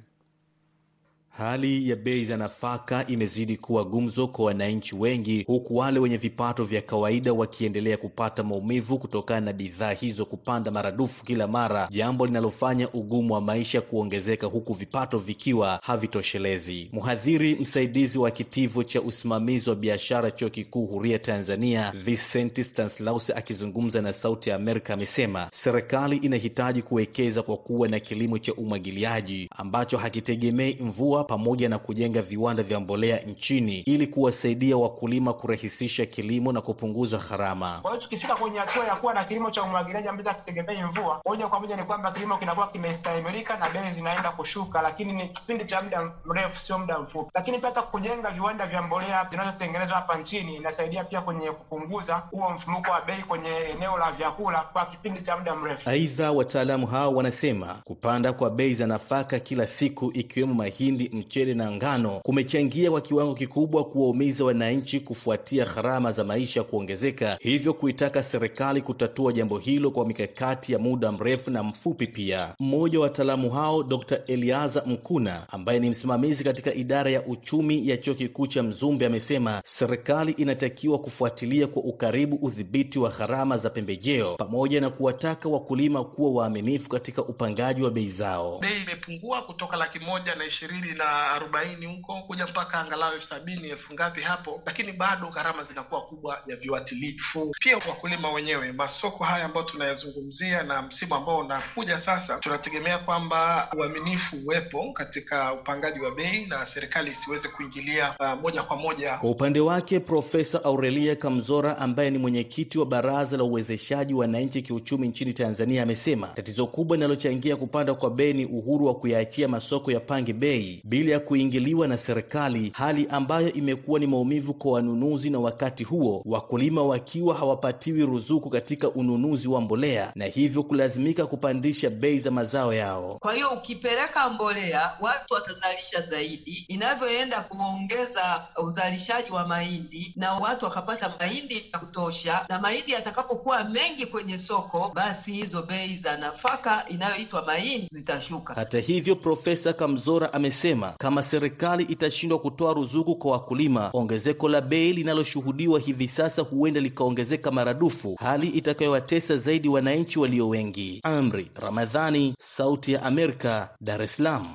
Hali 1.40 1.88
ya 1.90 1.96
bei 1.96 2.24
za 2.24 2.36
nafaka 2.36 3.06
imezidi 3.06 3.56
kuwa 3.56 3.84
gumzo 3.84 4.26
kwa 4.28 4.44
wananchi 4.44 4.96
wengi, 4.96 5.44
huku 5.46 5.76
wale 5.76 5.98
wenye 6.00 6.16
vipato 6.16 6.64
vya 6.64 6.82
kawaida 6.82 7.32
wakiendelea 7.32 7.96
kupata 7.96 8.42
maumivu 8.42 8.98
kutokana 8.98 9.40
na 9.40 9.52
bidhaa 9.52 9.92
hizo 9.92 10.24
kupanda 10.24 10.70
maradufu 10.70 11.24
kila 11.24 11.46
mara, 11.46 11.88
jambo 11.92 12.26
linalofanya 12.26 12.88
ugumu 12.92 13.34
wa 13.34 13.40
maisha 13.40 13.80
kuongezeka 13.80 14.46
huku 14.46 14.72
vipato 14.72 15.18
vikiwa 15.18 15.80
havitoshelezi. 15.82 16.90
Mhadhiri 16.92 17.54
msaidizi 17.54 18.18
wa 18.18 18.30
kitivo 18.30 18.84
cha 18.84 19.02
usimamizi 19.02 19.70
wa 19.70 19.76
biashara 19.76 20.30
chuo 20.30 20.48
kikuu 20.50 20.86
huria 20.86 21.18
Tanzania, 21.18 21.92
Vincent 22.04 22.60
Stanislaus, 22.62 23.30
akizungumza 23.30 24.02
na 24.02 24.12
Sauti 24.12 24.50
ya 24.50 24.56
Amerika, 24.56 24.94
amesema 24.94 25.48
serikali 25.52 26.16
inahitaji 26.16 26.82
kuwekeza 26.82 27.42
kwa 27.42 27.56
kuwa 27.56 27.88
na 27.88 28.00
kilimo 28.00 28.38
cha 28.38 28.54
umwagiliaji 28.54 29.48
ambacho 29.56 29.98
hakitegemei 29.98 30.76
mvua 30.80 31.29
pamoja 31.30 31.68
na 31.68 31.78
kujenga 31.78 32.22
viwanda 32.22 32.62
vya 32.62 32.80
mbolea 32.80 33.16
nchini 33.20 33.78
ili 33.78 34.06
kuwasaidia 34.06 34.76
wakulima 34.76 35.32
kurahisisha 35.32 36.06
kilimo 36.06 36.52
na 36.52 36.60
kupunguza 36.60 37.18
gharama. 37.18 37.78
Kwa 37.82 37.90
hiyo 37.90 38.02
tukifika 38.02 38.34
kwenye 38.36 38.58
hatua 38.58 38.84
ya 38.86 38.96
kuwa 38.96 39.14
na 39.14 39.24
kilimo 39.24 39.50
cha 39.50 39.62
umwagiliaji 39.62 40.08
ambacho 40.08 40.28
hakitegemei 40.28 40.82
mvua, 40.82 41.20
moja 41.26 41.46
kwa 41.48 41.60
moja 41.60 41.76
ni 41.76 41.82
kwamba 41.84 42.12
kilimo 42.12 42.36
kinakuwa 42.36 42.68
kimestahimilika 42.68 43.56
na 43.58 43.68
bei 43.70 43.94
zinaenda 43.94 44.30
kushuka, 44.30 44.82
lakini 44.82 45.12
ni 45.12 45.28
kipindi 45.28 45.64
cha 45.64 45.82
muda 45.82 46.12
mrefu, 46.24 46.60
sio 46.60 46.78
muda 46.78 46.98
mfupi. 46.98 47.30
Lakini 47.34 47.58
pia 47.58 47.68
hata 47.68 47.82
kujenga 47.82 48.30
viwanda 48.30 48.66
vya 48.66 48.82
mbolea 48.82 49.24
vinavyotengenezwa 49.24 49.96
hapa 49.96 50.18
nchini 50.18 50.56
inasaidia 50.56 51.04
pia 51.04 51.20
kwenye 51.20 51.50
kupunguza 51.50 52.14
huo 52.14 52.50
mfumuko 52.50 52.90
wa 52.90 53.00
bei 53.00 53.22
kwenye 53.22 53.50
eneo 53.50 53.98
la 53.98 54.12
vyakula 54.12 54.60
kwa 54.72 54.86
kipindi 54.86 55.22
cha 55.22 55.36
muda 55.36 55.54
mrefu. 55.54 55.90
Aidha, 55.90 56.32
wataalamu 56.32 56.86
hao 56.86 57.14
wanasema 57.14 57.74
kupanda 57.84 58.32
kwa 58.32 58.50
bei 58.50 58.74
za 58.74 58.86
nafaka 58.86 59.38
kila 59.40 59.66
siku 59.66 60.10
ikiwemo 60.14 60.54
mahindi, 60.54 61.19
mchele 61.20 61.54
na 61.54 61.70
ngano 61.70 62.20
kumechangia 62.24 62.90
kwa 62.90 63.00
kiwango 63.00 63.34
kikubwa 63.34 63.84
kuwaumiza 63.84 64.44
wananchi 64.44 65.00
kufuatia 65.00 65.64
gharama 65.64 66.12
za 66.12 66.24
maisha 66.24 66.62
kuongezeka, 66.62 67.38
hivyo 67.40 67.74
kuitaka 67.74 68.22
serikali 68.22 68.80
kutatua 68.82 69.32
jambo 69.32 69.58
hilo 69.58 69.90
kwa 69.90 70.06
mikakati 70.06 70.72
ya 70.72 70.78
muda 70.78 71.12
mrefu 71.12 71.50
na 71.50 71.62
mfupi. 71.62 72.06
Pia 72.06 72.54
mmoja 72.60 72.98
wa 73.00 73.02
wataalamu 73.02 73.50
hao 73.50 73.82
Dr. 73.82 74.18
Eliaza 74.26 74.82
Mkuna 74.86 75.46
ambaye 75.48 75.78
ni 75.78 75.90
msimamizi 75.90 76.44
katika 76.44 76.74
idara 76.74 77.10
ya 77.10 77.22
uchumi 77.26 77.88
ya 77.88 77.96
chuo 77.96 78.14
kikuu 78.14 78.46
cha 78.46 78.62
Mzumbe 78.62 79.06
amesema 79.06 79.60
serikali 79.64 80.32
inatakiwa 80.32 80.98
kufuatilia 80.98 81.66
kwa 81.66 81.82
ukaribu 81.82 82.36
udhibiti 82.36 82.98
wa 82.98 83.10
gharama 83.10 83.56
za 83.58 83.70
pembejeo 83.70 84.36
pamoja 84.36 84.80
na 84.80 84.90
kuwataka 84.90 85.48
wakulima 85.48 86.04
kuwa 86.04 86.30
waaminifu 86.42 86.88
katika 86.88 87.22
upangaji 87.24 87.82
wa 87.82 87.90
bei 87.90 88.08
zao. 88.08 88.58
Bei 88.60 88.82
imepungua 88.82 89.42
kutoka 89.42 89.76
laki 89.76 89.98
moja 89.98 90.34
na 90.34 90.44
ishirini 90.46 90.92
na 91.00 91.30
arobaini 91.30 91.86
huko 91.86 92.22
kuja 92.22 92.46
mpaka 92.46 92.80
angalau 92.80 93.12
elfu 93.14 93.26
sabini 93.26 93.68
elfu 93.68 93.94
ngapi 93.94 94.20
hapo, 94.20 94.62
lakini 94.66 94.92
bado 94.92 95.28
gharama 95.30 95.62
zinakuwa 95.62 96.02
kubwa 96.02 96.38
ya 96.46 96.56
viuatilifu. 96.56 97.52
Pia 97.60 97.74
wakulima 97.76 98.32
wenyewe, 98.32 98.72
masoko 98.72 99.24
haya 99.24 99.44
ambayo 99.44 99.66
tunayazungumzia 99.66 100.62
na 100.62 100.82
msimu 100.82 101.14
ambao 101.14 101.38
unakuja 101.38 101.98
sasa, 101.98 102.38
tunategemea 102.38 102.98
kwamba 102.98 103.68
uaminifu 103.78 104.36
uwepo 104.44 104.92
katika 104.92 105.52
upangaji 105.52 106.00
wa 106.00 106.10
bei 106.10 106.46
na 106.46 106.66
serikali 106.66 107.10
isiweze 107.10 107.48
kuingilia 107.48 108.14
uh, 108.20 108.40
moja 108.40 108.62
kwa 108.62 108.76
moja. 108.76 109.16
Kwa 109.18 109.30
upande 109.30 109.60
wake 109.60 110.00
Profesa 110.00 110.64
Aurelia 110.64 111.16
Kamzora 111.16 111.78
ambaye 111.78 112.10
ni 112.10 112.18
mwenyekiti 112.18 112.78
wa 112.78 112.86
Baraza 112.86 113.36
la 113.36 113.44
Uwezeshaji 113.44 114.14
Wananchi 114.14 114.62
Kiuchumi 114.62 115.08
nchini 115.08 115.32
Tanzania 115.32 115.82
amesema 115.82 116.26
tatizo 116.26 116.66
kubwa 116.66 116.96
linalochangia 116.96 117.56
kupanda 117.56 117.94
kwa 117.94 118.10
bei 118.10 118.32
ni 118.32 118.44
uhuru 118.46 118.86
wa 118.86 118.94
kuyaachia 118.94 119.48
masoko 119.48 119.92
ya 119.92 120.00
pange 120.00 120.32
bei 120.32 120.82
bila 120.90 121.12
ya 121.12 121.20
kuingiliwa 121.20 121.88
na 121.88 121.98
serikali, 121.98 122.72
hali 122.74 123.06
ambayo 123.10 123.52
imekuwa 123.52 124.00
ni 124.00 124.06
maumivu 124.06 124.54
kwa 124.54 124.72
wanunuzi, 124.72 125.30
na 125.30 125.38
wakati 125.38 125.84
huo 125.84 126.22
wakulima 126.26 126.82
wakiwa 126.82 127.34
hawapatiwi 127.34 128.06
ruzuku 128.06 128.50
katika 128.50 128.88
ununuzi 128.90 129.48
wa 129.48 129.60
mbolea 129.60 130.12
na 130.14 130.24
hivyo 130.24 130.62
kulazimika 130.62 131.26
kupandisha 131.26 131.90
bei 131.90 132.18
za 132.18 132.30
mazao 132.30 132.74
yao. 132.74 133.18
Kwa 133.20 133.34
hiyo 133.34 133.50
ukipeleka 133.50 134.28
mbolea 134.30 134.92
watu 135.00 135.34
watazalisha 135.34 136.00
zaidi, 136.00 136.64
inavyoenda 136.68 137.40
kuongeza 137.40 138.46
uzalishaji 138.56 139.30
wa 139.30 139.46
mahindi 139.46 140.12
na 140.16 140.32
watu 140.34 140.64
wakapata 140.64 141.12
mahindi 141.20 141.70
ya 141.72 141.78
kutosha, 141.78 142.44
na 142.48 142.58
mahindi 142.58 142.92
yatakapokuwa 142.92 143.64
mengi 143.64 144.06
kwenye 144.06 144.38
soko, 144.38 144.92
basi 144.94 145.32
hizo 145.32 145.62
bei 145.62 145.96
za 145.96 146.16
nafaka 146.16 146.84
inayoitwa 146.88 147.44
mahindi 147.46 147.88
zitashuka. 147.90 148.54
Hata 148.54 148.78
hivyo, 148.78 149.16
Profesa 149.16 149.72
Kamzora 149.72 150.32
amesema 150.32 150.79
kama 150.98 151.22
serikali 151.22 151.84
itashindwa 151.84 152.38
kutoa 152.38 152.74
ruzuku 152.74 153.16
kwa 153.16 153.32
wakulima, 153.32 153.90
ongezeko 153.92 154.48
la 154.48 154.60
bei 154.60 154.92
linaloshuhudiwa 154.92 155.80
hivi 155.80 156.08
sasa 156.08 156.42
huenda 156.42 156.80
likaongezeka 156.80 157.50
maradufu, 157.50 158.16
hali 158.20 158.46
itakayowatesa 158.48 159.36
zaidi 159.36 159.68
wananchi 159.68 160.18
walio 160.18 160.48
wengi. 160.48 161.00
Amri 161.04 161.50
Ramadhani, 161.54 162.34
Sauti 162.40 162.92
ya 162.92 163.02
Amerika, 163.02 163.68
Dar 163.80 164.02
es 164.02 164.16
Salaam. 164.16 164.54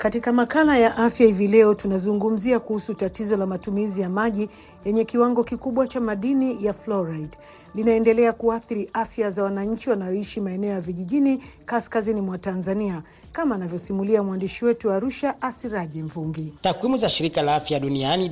Katika 0.00 0.32
makala 0.32 0.78
ya 0.78 0.96
afya 0.96 1.26
hivi 1.26 1.48
leo 1.48 1.74
tunazungumzia 1.74 2.60
kuhusu 2.60 2.94
tatizo 2.94 3.36
la 3.36 3.46
matumizi 3.46 4.00
ya 4.00 4.08
maji 4.08 4.48
yenye 4.84 5.04
kiwango 5.04 5.44
kikubwa 5.44 5.88
cha 5.88 6.00
madini 6.00 6.64
ya 6.64 6.72
fluoride 6.72 7.38
linaendelea 7.74 8.32
kuathiri 8.32 8.90
afya 8.92 9.30
za 9.30 9.44
wananchi 9.44 9.90
wanaoishi 9.90 10.40
maeneo 10.40 10.70
ya 10.70 10.80
vijijini 10.80 11.42
kaskazini 11.66 12.20
mwa 12.20 12.38
Tanzania, 12.38 13.02
kama 13.32 13.54
anavyosimulia 13.54 14.22
mwandishi 14.22 14.64
wetu 14.64 14.88
wa 14.88 14.96
Arusha, 14.96 15.42
Asiraji 15.42 16.02
Mvungi. 16.02 16.54
Takwimu 16.62 16.96
za 16.96 17.08
shirika 17.08 17.42
la 17.42 17.54
afya 17.54 17.80
duniani 17.80 18.30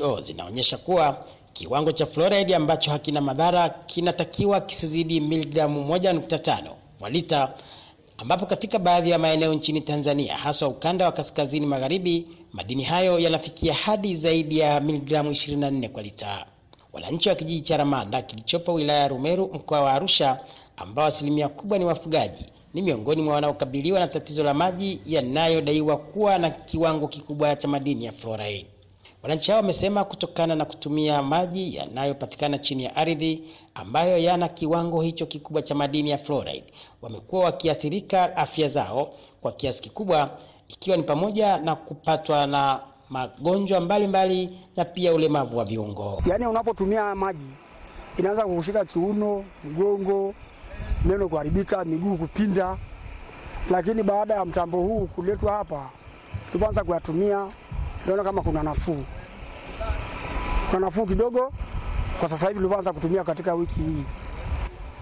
WHO 0.00 0.20
zinaonyesha 0.20 0.76
kuwa 0.76 1.24
kiwango 1.52 1.92
cha 1.92 2.06
fluoride 2.06 2.56
ambacho 2.56 2.90
hakina 2.90 3.20
madhara 3.20 3.68
kinatakiwa 3.68 4.60
kisizidi 4.60 5.20
miligramu 5.20 5.94
1.5 5.94 6.70
kwa 6.98 7.10
lita 7.10 7.52
ambapo 8.18 8.46
katika 8.46 8.78
baadhi 8.78 9.10
ya 9.10 9.18
maeneo 9.18 9.54
nchini 9.54 9.80
Tanzania 9.80 10.36
haswa 10.36 10.68
ukanda 10.68 11.04
wa 11.04 11.12
kaskazini 11.12 11.66
magharibi 11.66 12.26
madini 12.52 12.82
hayo 12.82 13.18
yanafikia 13.18 13.74
hadi 13.74 14.16
zaidi 14.16 14.58
ya 14.58 14.80
miligramu 14.80 15.30
24 15.30 15.88
kwa 15.88 16.02
lita. 16.02 16.46
Wananchi 16.92 17.28
wa 17.28 17.34
kijiji 17.34 17.60
cha 17.60 17.76
Ramanda 17.76 18.22
kilichopo 18.22 18.74
wilaya 18.74 19.00
ya 19.00 19.08
Rumeru 19.08 19.50
mkoa 19.54 19.80
wa 19.80 19.92
Arusha, 19.92 20.40
ambao 20.76 21.06
asilimia 21.06 21.48
kubwa 21.48 21.78
ni 21.78 21.84
wafugaji, 21.84 22.44
ni 22.74 22.82
miongoni 22.82 23.22
mwa 23.22 23.34
wanaokabiliwa 23.34 24.00
na 24.00 24.06
tatizo 24.08 24.44
la 24.44 24.54
maji 24.54 25.00
yanayodaiwa 25.06 25.96
kuwa 25.96 26.38
na 26.38 26.50
kiwango 26.50 27.08
kikubwa 27.08 27.56
cha 27.56 27.68
madini 27.68 28.04
ya 28.04 28.12
fluoride. 28.12 28.66
Wananchi 29.26 29.50
hao 29.50 29.60
wamesema 29.60 30.04
kutokana 30.04 30.54
na 30.56 30.64
kutumia 30.64 31.22
maji 31.22 31.76
yanayopatikana 31.76 32.58
chini 32.58 32.84
ya 32.84 32.96
ardhi 32.96 33.42
ambayo 33.74 34.18
yana 34.18 34.48
kiwango 34.48 35.00
hicho 35.00 35.26
kikubwa 35.26 35.62
cha 35.62 35.74
madini 35.74 36.10
ya 36.10 36.18
fluoride, 36.18 36.64
wamekuwa 37.02 37.44
wakiathirika 37.44 38.36
afya 38.36 38.68
zao 38.68 39.12
kwa 39.40 39.52
kiasi 39.52 39.82
kikubwa, 39.82 40.30
ikiwa 40.68 40.96
ni 40.96 41.02
pamoja 41.02 41.56
na 41.58 41.76
kupatwa 41.76 42.46
na 42.46 42.80
magonjwa 43.10 43.80
mbalimbali 43.80 44.46
mbali, 44.46 44.58
na 44.76 44.84
pia 44.84 45.14
ulemavu 45.14 45.58
wa 45.58 45.64
viungo. 45.64 46.22
Yaani, 46.26 46.46
unapotumia 46.46 47.14
maji 47.14 47.46
inaanza 48.18 48.42
kukushika 48.42 48.84
kiuno, 48.84 49.44
mgongo, 49.64 50.34
meno 51.04 51.28
kuharibika, 51.28 51.84
miguu 51.84 52.16
kupinda. 52.16 52.76
Lakini 53.70 54.02
baada 54.02 54.34
ya 54.34 54.44
mtambo 54.44 54.78
huu 54.78 55.06
kuletwa 55.06 55.52
hapa, 55.52 55.90
tulipoanza 56.52 56.84
kuyatumia 56.84 57.46
naona 58.06 58.24
kama 58.24 58.42
kuna 58.42 58.62
nafuu, 58.62 59.04
kuna 60.70 60.80
nafuu 60.80 61.06
kidogo 61.06 61.52
kwa 62.20 62.28
sasa 62.28 62.46
hivi 62.48 62.58
tulipoanza 62.60 62.92
kutumia 62.92 63.24
katika 63.24 63.54
wiki 63.54 63.80
hii, 63.80 64.04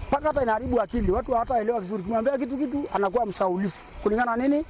mpaka 0.07 0.27
hata 0.27 0.41
inaharibu 0.43 0.81
akili, 0.81 1.11
watu 1.11 1.31
hawataelewa 1.33 1.79
vizuri. 1.79 2.03
Kimwambia 2.03 2.37
kitu 2.37 2.57
kitu 2.57 2.83
anakuwa 2.93 3.25
msaulifu 3.25 3.77
kulingana 4.03 4.35
na 4.35 4.47
nini? 4.47 4.65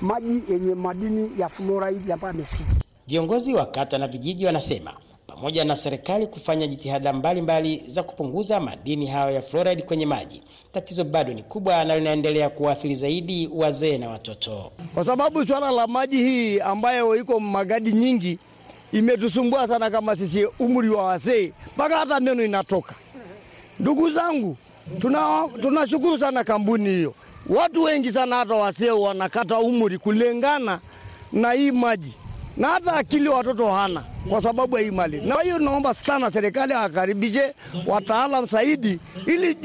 Maji 0.00 0.42
yenye 0.48 0.74
madini 0.74 1.30
ya 1.40 1.48
fluoride 1.48 2.12
ambayo 2.12 2.34
amesiki. 2.34 2.76
Viongozi 3.06 3.54
wa 3.54 3.66
kata 3.66 3.98
na 3.98 4.08
vijiji 4.08 4.46
wanasema 4.46 4.92
pamoja 5.28 5.64
na 5.64 5.76
serikali 5.76 6.26
kufanya 6.26 6.66
jitihada 6.66 7.12
mbalimbali 7.12 7.84
za 7.88 8.02
kupunguza 8.02 8.60
madini 8.60 9.06
hayo 9.06 9.30
ya 9.30 9.42
fluoride 9.42 9.82
kwenye 9.82 10.06
maji, 10.06 10.42
tatizo 10.72 11.04
bado 11.04 11.32
ni 11.32 11.42
kubwa 11.42 11.84
na 11.84 11.96
linaendelea 11.96 12.50
kuathiri 12.50 12.94
zaidi 12.94 13.50
wazee 13.54 13.98
na 13.98 14.08
watoto, 14.08 14.72
kwa 14.94 15.04
sababu 15.04 15.46
swala 15.46 15.70
la 15.70 15.86
maji 15.86 16.16
hii 16.16 16.60
ambayo 16.60 17.16
iko 17.16 17.40
magadi 17.40 17.92
nyingi 17.92 18.38
imetusumbua 18.92 19.68
sana 19.68 19.90
kama 19.90 20.16
sisi 20.16 20.46
umri 20.58 20.88
wa 20.88 21.04
wazee, 21.04 21.52
mpaka 21.76 21.98
hata 21.98 22.20
meno 22.20 22.44
inatoka. 22.44 22.94
Ndugu 23.80 24.10
zangu, 24.10 24.56
tunashukuru 25.60 26.12
tuna 26.16 26.20
sana 26.26 26.44
kampuni 26.44 26.88
hiyo. 26.90 27.14
Watu 27.48 27.82
wengi 27.82 28.12
sana 28.12 28.36
hata 28.36 28.54
wazee 28.54 28.90
wanakata 28.90 29.58
umri 29.58 29.98
kulingana 29.98 30.80
na 31.32 31.52
hii 31.52 31.70
maji 31.70 32.12
na 32.58 32.68
hata 32.68 32.92
akili 32.92 33.28
watoto 33.28 33.70
hana 33.72 34.04
kwa 34.28 34.42
sababu 34.42 34.76
ya 34.78 34.82
hii 34.84 34.90
mali. 34.90 35.20
Na 35.20 35.42
hiyo 35.42 35.58
naomba 35.58 35.94
sana 35.94 36.30
serikali 36.30 36.72
akaribishe 36.74 37.54
wataalam 37.86 38.46
zaidi 38.46 38.98
ili 39.26 39.56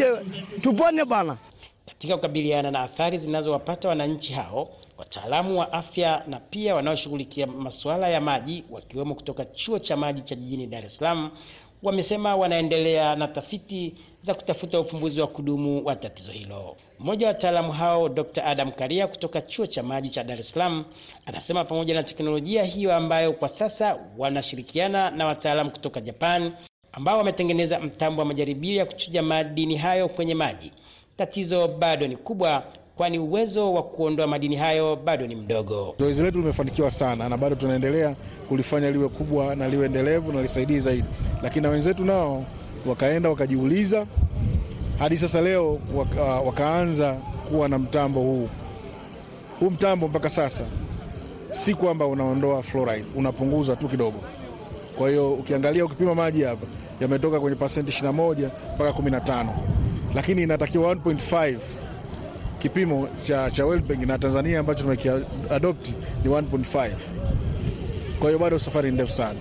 tupone 0.61 1.05
bana. 1.05 1.37
Katika 1.85 2.15
kukabiliana 2.15 2.71
na 2.71 2.79
athari 2.79 3.17
zinazowapata 3.17 3.89
wananchi 3.89 4.33
hao, 4.33 4.69
wataalamu 4.97 5.59
wa 5.59 5.73
afya 5.73 6.23
na 6.27 6.39
pia 6.39 6.75
wanaoshughulikia 6.75 7.47
masuala 7.47 8.09
ya 8.09 8.21
maji 8.21 8.63
wakiwemo 8.71 9.15
kutoka 9.15 9.45
chuo 9.45 9.79
cha 9.79 9.97
maji 9.97 10.21
cha 10.21 10.35
jijini 10.35 10.67
Dar 10.67 10.85
es 10.85 10.97
Salaam 10.97 11.31
wamesema 11.83 12.35
wanaendelea 12.35 13.15
na 13.15 13.27
tafiti 13.27 13.93
za 14.21 14.33
kutafuta 14.33 14.79
ufumbuzi 14.79 15.21
wa 15.21 15.27
kudumu 15.27 15.85
wa 15.85 15.95
tatizo 15.95 16.31
hilo. 16.31 16.77
Mmoja 16.99 17.27
wa 17.27 17.33
wataalamu 17.33 17.71
hao 17.71 18.09
Dr. 18.09 18.43
Adam 18.45 18.71
Karia 18.71 19.07
kutoka 19.07 19.41
chuo 19.41 19.65
cha 19.67 19.83
maji 19.83 20.09
cha 20.09 20.23
Dar 20.23 20.39
es 20.39 20.49
Salaam 20.49 20.85
anasema 21.25 21.63
pamoja 21.65 21.93
na 21.93 22.03
teknolojia 22.03 22.63
hiyo 22.63 22.95
ambayo 22.95 23.33
kwa 23.33 23.49
sasa 23.49 23.99
wanashirikiana 24.17 25.11
na 25.11 25.25
wataalamu 25.25 25.71
kutoka 25.71 26.01
Japan 26.01 26.53
ambao 26.91 27.17
wametengeneza 27.17 27.79
mtambo 27.79 28.21
wa 28.21 28.25
majaribio 28.27 28.75
ya 28.75 28.85
kuchuja 28.85 29.21
madini 29.23 29.75
hayo 29.75 30.09
kwenye 30.09 30.35
maji, 30.35 30.71
tatizo 31.17 31.67
bado 31.67 32.07
ni 32.07 32.15
kubwa, 32.15 32.63
kwani 32.97 33.19
uwezo 33.19 33.73
wa 33.73 33.83
kuondoa 33.83 34.27
madini 34.27 34.55
hayo 34.55 34.95
bado 34.95 35.27
ni 35.27 35.35
mdogo. 35.35 35.95
Zoezi 35.99 36.21
letu 36.23 36.37
limefanikiwa 36.39 36.91
sana 36.91 37.29
na 37.29 37.37
bado 37.37 37.55
tunaendelea 37.55 38.15
kulifanya 38.49 38.91
liwe 38.91 39.09
kubwa 39.09 39.55
na 39.55 39.67
liwe 39.69 39.85
endelevu 39.85 40.31
na 40.33 40.41
lisaidie 40.41 40.79
zaidi, 40.79 41.07
lakini 41.43 41.63
na 41.63 41.69
wenzetu 41.69 42.05
nao 42.05 42.45
wakaenda 42.85 43.29
wakajiuliza 43.29 44.05
hadi 44.99 45.17
sasa 45.17 45.41
leo 45.41 45.79
waka, 45.95 46.21
wakaanza 46.23 47.13
kuwa 47.49 47.69
na 47.69 47.79
mtambo 47.79 48.19
huu. 48.21 48.49
Huu 49.59 49.69
mtambo 49.69 50.07
mpaka 50.07 50.29
sasa 50.29 50.65
si 51.51 51.73
kwamba 51.75 52.05
unaondoa 52.07 52.63
fluoride, 52.63 53.05
unapunguza 53.15 53.75
tu 53.75 53.87
kidogo. 53.89 54.19
Kwa 54.97 55.09
hiyo 55.09 55.33
ukiangalia, 55.33 55.85
ukipima 55.85 56.15
maji 56.15 56.43
hapa 56.43 56.67
yametoka 57.01 57.39
kwenye 57.39 57.55
pasenti 57.55 57.91
21 58.03 58.49
mpaka 58.75 58.91
15, 58.91 59.45
lakini 60.15 60.43
inatakiwa 60.43 60.93
1.5 60.95 61.57
kipimo 62.63 63.07
cha, 63.27 63.51
cha 63.51 63.65
World 63.65 63.87
Bank 63.87 63.99
na 64.07 64.17
Tanzania 64.17 64.59
ambacho 64.59 64.83
tumekiadopti 64.83 65.93
ni 66.23 66.29
1.5. 66.31 66.89
Kwa 68.19 68.27
hiyo 68.27 68.39
bado 68.39 68.59
safari 68.59 68.91
ndefu 68.91 69.11
sana. 69.13 69.39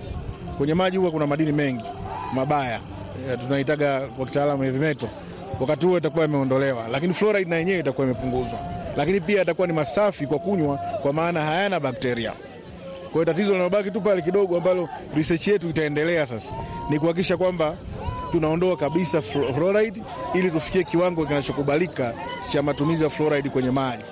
Kwenye 0.57 0.73
maji 0.73 0.97
huwa 0.97 1.11
kuna 1.11 1.27
madini 1.27 1.51
mengi 1.51 1.85
mabaya 2.33 2.79
tunaitaga 3.41 4.07
kwa 4.07 4.25
kitaalamu 4.25 4.63
heavy 4.63 4.79
metal, 4.79 5.09
wakati 5.59 5.85
huo 5.85 5.97
itakuwa 5.97 6.25
imeondolewa, 6.25 6.87
lakini 6.91 7.13
fluoride 7.13 7.49
na 7.49 7.55
yenyewe 7.55 7.79
itakuwa 7.79 8.07
imepunguzwa, 8.07 8.59
lakini 8.97 9.21
pia 9.21 9.41
itakuwa 9.41 9.67
ni 9.67 9.73
masafi 9.73 10.27
kwa 10.27 10.39
kunywa, 10.39 10.77
kwa 10.77 11.13
maana 11.13 11.41
hayana 11.41 11.79
bakteria. 11.79 12.31
Kwa 13.03 13.11
hiyo 13.13 13.25
tatizo 13.25 13.51
linalobaki 13.51 13.91
tu 13.91 14.01
pale 14.01 14.21
kidogo, 14.21 14.57
ambalo 14.57 14.89
research 15.15 15.47
yetu 15.47 15.69
itaendelea 15.69 16.25
sasa, 16.27 16.55
ni 16.89 16.99
kuhakikisha 16.99 17.37
kwamba 17.37 17.75
tunaondoa 18.33 18.77
kabisa 18.77 19.21
fluoride 19.21 20.01
ili 20.33 20.51
tufikie 20.51 20.83
kiwango 20.83 21.25
kinachokubalika 21.25 22.13
cha 22.51 22.63
matumizi 22.63 23.03
ya 23.03 23.09
fluoride 23.09 23.49
kwenye 23.49 23.71
maji. 23.71 24.03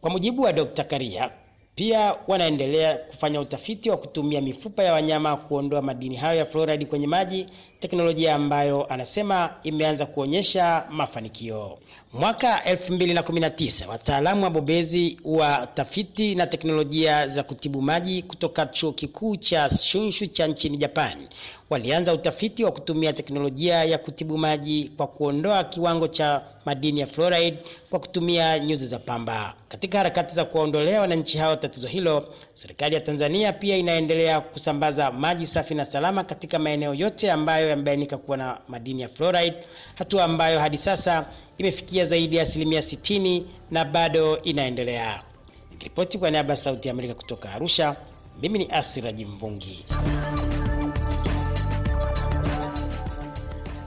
Kwa 0.00 0.10
mujibu 0.10 0.42
wa 0.42 0.52
Dr. 0.52 0.84
Karia, 0.84 1.30
pia 1.74 2.14
wanaendelea 2.28 2.96
kufanya 2.96 3.40
utafiti 3.40 3.90
wa 3.90 3.96
kutumia 3.96 4.40
mifupa 4.40 4.82
ya 4.84 4.92
wanyama 4.92 5.36
kuondoa 5.36 5.82
madini 5.82 6.16
hayo 6.16 6.38
ya 6.38 6.46
fluoride 6.46 6.84
kwenye 6.84 7.06
maji, 7.06 7.46
teknolojia 7.80 8.34
ambayo 8.34 8.86
anasema 8.92 9.54
imeanza 9.62 10.06
kuonyesha 10.06 10.84
mafanikio. 10.90 11.78
Mwaka 12.12 12.60
2019 12.74 13.86
wataalamu 13.88 14.44
wabobezi 14.44 15.20
wa 15.24 15.66
tafiti 15.74 16.34
na 16.34 16.46
teknolojia 16.46 17.28
za 17.28 17.42
kutibu 17.42 17.82
maji 17.82 18.22
kutoka 18.22 18.66
chuo 18.66 18.92
kikuu 18.92 19.36
cha 19.36 19.70
Shunshu 19.70 20.26
cha 20.26 20.46
nchini 20.46 20.76
Japan 20.76 21.28
walianza 21.70 22.12
utafiti 22.12 22.64
wa 22.64 22.72
kutumia 22.72 23.12
teknolojia 23.12 23.84
ya 23.84 23.98
kutibu 23.98 24.38
maji 24.38 24.90
kwa 24.96 25.06
kuondoa 25.06 25.64
kiwango 25.64 26.08
cha 26.08 26.42
madini 26.64 27.00
ya 27.00 27.06
fluoride 27.06 27.58
kwa 27.90 27.98
kutumia 28.00 28.58
nyuzi 28.58 28.86
za 28.86 28.98
pamba. 28.98 29.54
Katika 29.68 29.98
harakati 29.98 30.34
za 30.34 30.44
kuwaondolea 30.44 31.00
wananchi 31.00 31.38
hao 31.38 31.56
tatizo 31.56 31.86
hilo, 31.88 32.34
serikali 32.54 32.94
ya 32.94 33.00
Tanzania 33.00 33.52
pia 33.52 33.76
inaendelea 33.76 34.40
kusambaza 34.40 35.10
maji 35.12 35.46
safi 35.46 35.74
na 35.74 35.84
salama 35.84 36.24
katika 36.24 36.58
maeneo 36.58 36.94
yote 36.94 37.30
ambayo 37.32 37.68
yamebainika 37.68 38.16
kuwa 38.16 38.36
na 38.36 38.58
madini 38.68 39.02
ya 39.02 39.08
fluoride, 39.08 39.56
hatua 39.94 40.24
ambayo 40.24 40.60
hadi 40.60 40.78
sasa 40.78 41.26
imefikia 41.58 42.04
zaidi 42.04 42.36
ya 42.36 42.42
asilimia 42.42 42.80
60 42.80 43.42
na 43.70 43.84
bado 43.84 44.38
inaendelea. 44.42 45.22
Nikiripoti 45.70 46.18
kwa 46.18 46.30
niaba 46.30 46.50
ya 46.50 46.56
Sauti 46.56 46.88
ya 46.88 46.92
Amerika 46.94 47.14
kutoka 47.14 47.52
Arusha, 47.52 47.96
mimi 48.42 48.58
ni 48.58 48.68
Asira 48.70 49.12
Jimbungi. 49.12 49.84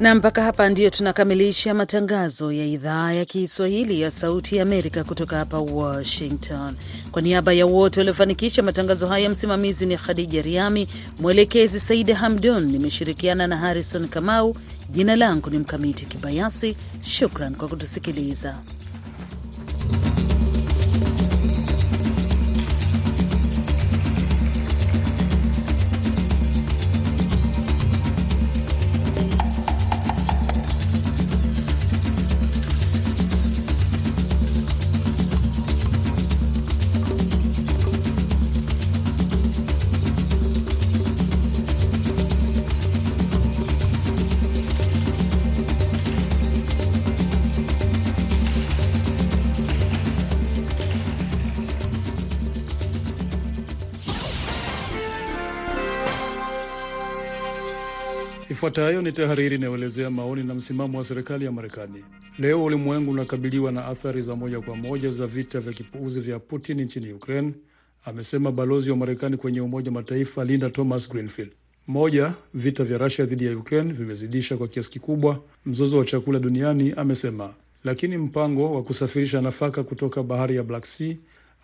Na 0.01 0.15
mpaka 0.15 0.43
hapa 0.43 0.69
ndiyo 0.69 0.89
tunakamilisha 0.89 1.73
matangazo 1.73 2.51
ya 2.51 2.65
idhaa 2.65 3.11
ya 3.11 3.25
Kiswahili 3.25 4.01
ya 4.01 4.11
Sauti 4.11 4.55
ya 4.55 4.63
Amerika 4.63 5.03
kutoka 5.03 5.37
hapa 5.37 5.59
Washington. 5.59 6.75
Kwa 7.11 7.21
niaba 7.21 7.53
ya 7.53 7.65
wote 7.65 7.99
waliofanikisha 7.99 8.63
matangazo 8.63 9.07
haya, 9.07 9.29
msimamizi 9.29 9.85
ni 9.85 9.97
Khadija 9.97 10.41
Riami, 10.41 10.87
mwelekezi 11.19 11.79
Saida 11.79 12.15
Hamdun, 12.15 12.63
nimeshirikiana 12.65 13.47
na 13.47 13.57
Harrison 13.57 14.07
Kamau. 14.07 14.55
Jina 14.89 15.15
langu 15.15 15.49
ni 15.49 15.57
Mkamiti 15.57 16.05
Kibayasi. 16.05 16.75
Shukran 17.01 17.55
kwa 17.55 17.67
kutusikiliza. 17.67 18.57
Ifuatayo 58.51 59.01
ni 59.01 59.11
tahariri 59.11 59.55
inayoelezea 59.55 60.09
maoni 60.09 60.43
na 60.43 60.53
msimamo 60.55 60.97
wa 60.97 61.05
serikali 61.05 61.45
ya 61.45 61.51
Marekani. 61.51 62.03
Leo 62.39 62.63
ulimwengu 62.63 63.11
unakabiliwa 63.11 63.71
na 63.71 63.85
athari 63.85 64.21
za 64.21 64.35
moja 64.35 64.61
kwa 64.61 64.75
moja 64.75 65.11
za 65.11 65.27
vita 65.27 65.59
vya 65.59 65.73
kipuuzi 65.73 66.21
vya 66.21 66.39
Putin 66.39 66.81
nchini 66.81 67.13
Ukraine, 67.13 67.53
amesema 68.05 68.51
balozi 68.51 68.89
wa 68.91 68.97
Marekani 68.97 69.37
kwenye 69.37 69.61
Umoja 69.61 69.91
Mataifa 69.91 70.43
Linda 70.45 70.69
Thomas 70.69 71.09
Greenfield. 71.09 71.51
Moja, 71.87 72.33
vita 72.53 72.83
vya 72.83 72.97
Russia 72.97 73.25
dhidi 73.25 73.45
ya 73.45 73.57
Ukraine 73.57 73.93
vimezidisha 73.93 74.57
kwa 74.57 74.67
kiasi 74.67 74.89
kikubwa 74.89 75.39
mzozo 75.65 75.97
wa 75.97 76.05
chakula 76.05 76.39
duniani, 76.39 76.93
amesema. 76.97 77.53
Lakini 77.83 78.17
mpango 78.17 78.73
wa 78.75 78.83
kusafirisha 78.83 79.41
nafaka 79.41 79.83
kutoka 79.83 80.23
bahari 80.23 80.55
ya 80.55 80.63
Black 80.63 80.85
Sea 80.85 81.15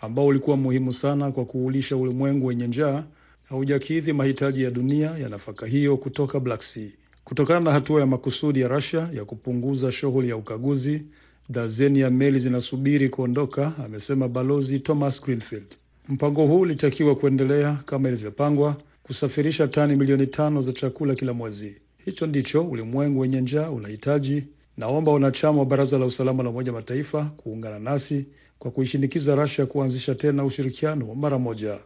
ambao 0.01 0.25
ulikuwa 0.25 0.57
muhimu 0.57 0.93
sana 0.93 1.31
kwa 1.31 1.45
kuulisha 1.45 1.97
ulimwengu 1.97 2.45
wenye 2.45 2.67
njaa 2.67 3.03
haujakidhi 3.49 4.13
mahitaji 4.13 4.63
ya 4.63 4.69
dunia 4.71 5.09
ya 5.17 5.29
nafaka 5.29 5.65
hiyo 5.65 5.97
kutoka 5.97 6.39
Black 6.39 6.61
Sea. 6.61 6.89
Kutokana 7.23 7.59
na 7.59 7.71
hatua 7.71 7.99
ya 7.99 8.05
makusudi 8.05 8.59
ya 8.61 8.67
Russia 8.67 9.09
ya 9.13 9.25
kupunguza 9.25 9.91
shughuli 9.91 10.29
ya 10.29 10.37
ukaguzi, 10.37 11.01
dazeni 11.49 11.99
ya 11.99 12.09
meli 12.09 12.39
zinasubiri 12.39 13.09
kuondoka, 13.09 13.73
amesema 13.85 14.27
balozi 14.27 14.79
Thomas 14.79 15.21
Greenfield. 15.23 15.75
Mpango 16.09 16.45
huu 16.45 16.59
ulitakiwa 16.59 17.15
kuendelea 17.15 17.73
kama 17.85 18.07
ilivyopangwa, 18.09 18.77
kusafirisha 19.03 19.67
tani 19.67 19.95
milioni 19.95 20.27
tano 20.27 20.61
za 20.61 20.73
chakula 20.73 21.15
kila 21.15 21.33
mwezi. 21.33 21.75
Hicho 22.05 22.27
ndicho 22.27 22.63
ulimwengu 22.63 23.19
wenye 23.19 23.41
njaa 23.41 23.69
unahitaji. 23.69 24.43
Naomba 24.77 25.11
wanachama 25.11 25.59
wa 25.59 25.65
Baraza 25.65 25.97
la 25.97 26.05
Usalama 26.05 26.43
la 26.43 26.49
Umoja 26.49 26.71
Mataifa 26.71 27.23
kuungana 27.25 27.79
nasi 27.79 28.25
kwa 28.59 28.71
kuishinikiza 28.71 29.35
Russia 29.35 29.65
kuanzisha 29.65 30.15
tena 30.15 30.45
ushirikiano 30.45 31.15
mara 31.15 31.39
moja. 31.39 31.79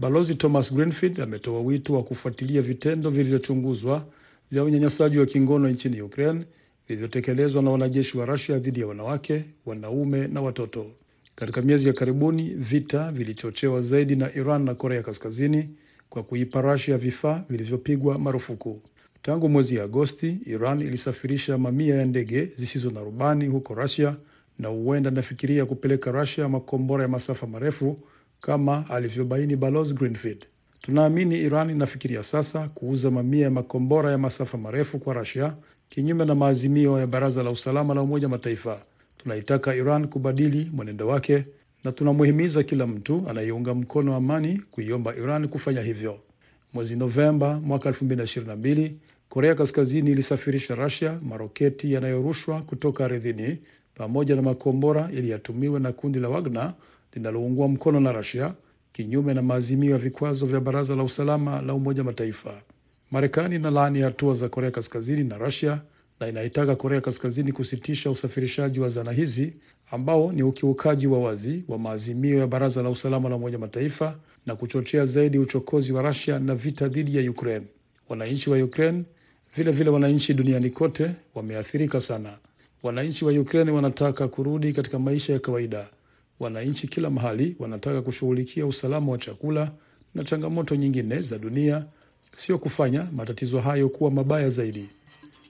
Balozi 0.00 0.34
Thomas 0.34 0.72
Greenfield 0.74 1.20
ametoa 1.20 1.60
wito 1.60 1.94
wa 1.94 2.02
kufuatilia 2.02 2.62
vitendo 2.62 3.10
vilivyochunguzwa 3.10 4.06
vya 4.50 4.64
unyanyasaji 4.64 5.18
wa 5.18 5.26
kingono 5.26 5.68
nchini 5.68 6.02
Ukraine 6.02 6.44
vilivyotekelezwa 6.88 7.62
na 7.62 7.70
wanajeshi 7.70 8.18
wa 8.18 8.26
Russia 8.26 8.58
dhidi 8.58 8.80
ya 8.80 8.86
wanawake, 8.86 9.44
wanaume 9.66 10.26
na 10.28 10.40
watoto. 10.42 10.86
Katika 11.34 11.62
miezi 11.62 11.88
ya 11.88 11.92
karibuni, 11.94 12.48
vita 12.48 13.12
vilichochewa 13.12 13.82
zaidi 13.82 14.16
na 14.16 14.34
Iran 14.34 14.62
na 14.64 14.74
Korea 14.74 15.02
Kaskazini 15.02 15.68
kwa 16.10 16.22
kuipa 16.22 16.60
Russia 16.62 16.98
vifaa 16.98 17.44
vilivyopigwa 17.48 18.18
marufuku. 18.18 18.80
Tangu 19.22 19.48
mwezi 19.48 19.80
Agosti, 19.80 20.38
Iran 20.46 20.80
ilisafirisha 20.80 21.58
mamia 21.58 21.94
ya 21.94 22.04
ndege 22.04 22.48
zisizo 22.56 22.90
na 22.90 23.00
rubani 23.00 23.46
huko 23.46 23.74
Russia 23.74 24.16
na 24.58 24.68
huenda 24.68 25.10
inafikiria 25.10 25.66
kupeleka 25.66 26.10
Russia 26.12 26.48
makombora 26.48 27.02
ya 27.02 27.08
masafa 27.08 27.46
marefu 27.46 27.98
kama 28.40 28.84
alivyobaini 28.90 29.56
balozi 29.56 29.94
Greenfield. 29.94 30.46
Tunaamini 30.80 31.38
Iran 31.40 31.70
inafikiria 31.70 32.22
sasa 32.22 32.68
kuuza 32.68 33.10
mamia 33.10 33.44
ya 33.44 33.50
makombora 33.50 34.10
ya 34.10 34.18
masafa 34.18 34.58
marefu 34.58 34.98
kwa 34.98 35.14
Russia, 35.14 35.54
kinyume 35.88 36.24
na 36.24 36.34
maazimio 36.34 36.98
ya 37.00 37.06
Baraza 37.06 37.42
la 37.42 37.50
Usalama 37.50 37.94
la 37.94 38.02
Umoja 38.02 38.28
Mataifa. 38.28 38.82
Tunaitaka 39.18 39.74
Iran 39.74 40.08
kubadili 40.08 40.70
mwenendo 40.74 41.06
wake 41.08 41.44
na 41.84 41.92
tunamuhimiza 41.92 42.62
kila 42.62 42.86
mtu 42.86 43.24
anayeunga 43.28 43.74
mkono 43.74 44.14
amani 44.16 44.62
kuiomba 44.70 45.16
Iran 45.16 45.48
kufanya 45.48 45.80
hivyo. 45.80 46.18
Mwezi 46.72 46.96
Novemba 46.96 47.60
mwaka 47.60 47.90
2022 47.90 48.90
Korea 49.28 49.54
Kaskazini 49.54 50.10
ilisafirisha 50.10 50.74
Russia 50.74 51.18
maroketi 51.22 51.92
yanayorushwa 51.92 52.62
kutoka 52.62 53.04
ardhini 53.04 53.58
pamoja 53.94 54.36
na 54.36 54.42
makombora 54.42 55.08
ili 55.12 55.30
yatumiwe 55.30 55.80
na 55.80 55.92
kundi 55.92 56.18
la 56.18 56.28
Wagner 56.28 56.74
linaloungwa 57.14 57.68
mkono 57.68 58.00
na 58.00 58.12
Russia, 58.12 58.54
kinyume 58.92 59.34
na 59.34 59.42
maazimio 59.42 59.90
ya 59.90 59.98
vikwazo 59.98 60.46
vya 60.46 60.60
Baraza 60.60 60.96
la 60.96 61.02
Usalama 61.02 61.62
la 61.62 61.74
Umoja 61.74 62.04
Mataifa. 62.04 62.62
Marekani 63.10 63.56
inalaani 63.56 64.00
hatua 64.00 64.34
za 64.34 64.48
Korea 64.48 64.70
Kaskazini 64.70 65.24
na 65.24 65.38
Russia 65.38 65.80
na 66.20 66.28
inaitaka 66.28 66.76
Korea 66.76 67.00
Kaskazini 67.00 67.52
kusitisha 67.52 68.10
usafirishaji 68.10 68.80
wa 68.80 68.88
zana 68.88 69.12
hizi 69.12 69.52
ambao 69.90 70.32
ni 70.32 70.42
ukiukaji 70.42 71.06
wa 71.06 71.18
wazi 71.18 71.64
wa 71.68 71.78
maazimio 71.78 72.38
ya 72.38 72.46
Baraza 72.46 72.82
la 72.82 72.90
Usalama 72.90 73.28
la 73.28 73.36
Umoja 73.36 73.58
Mataifa 73.58 74.16
na 74.46 74.56
kuchochea 74.56 75.06
zaidi 75.06 75.38
uchokozi 75.38 75.92
wa 75.92 76.02
Russia 76.02 76.38
na 76.38 76.54
vita 76.54 76.88
dhidi 76.88 77.16
ya 77.16 77.30
Ukraine. 77.30 77.66
Wananchi 78.08 78.50
wa 78.50 78.58
Ukraine 78.58 79.04
vile 79.56 79.72
vile 79.72 79.90
wananchi 79.90 80.34
duniani 80.34 80.70
kote 80.70 81.10
wameathirika 81.34 82.00
sana. 82.00 82.38
Wananchi 82.82 83.24
wa 83.24 83.32
Ukraine 83.32 83.70
wanataka 83.70 84.28
kurudi 84.28 84.72
katika 84.72 84.98
maisha 84.98 85.32
ya 85.32 85.38
kawaida. 85.38 85.86
Wananchi 86.40 86.88
kila 86.88 87.10
mahali 87.10 87.56
wanataka 87.58 88.02
kushughulikia 88.02 88.66
usalama 88.66 89.12
wa 89.12 89.18
chakula 89.18 89.70
na 90.14 90.24
changamoto 90.24 90.76
nyingine 90.76 91.20
za 91.22 91.38
dunia, 91.38 91.84
sio 92.36 92.58
kufanya 92.58 93.06
matatizo 93.16 93.60
hayo 93.60 93.88
kuwa 93.88 94.10
mabaya 94.10 94.48
zaidi. 94.50 94.88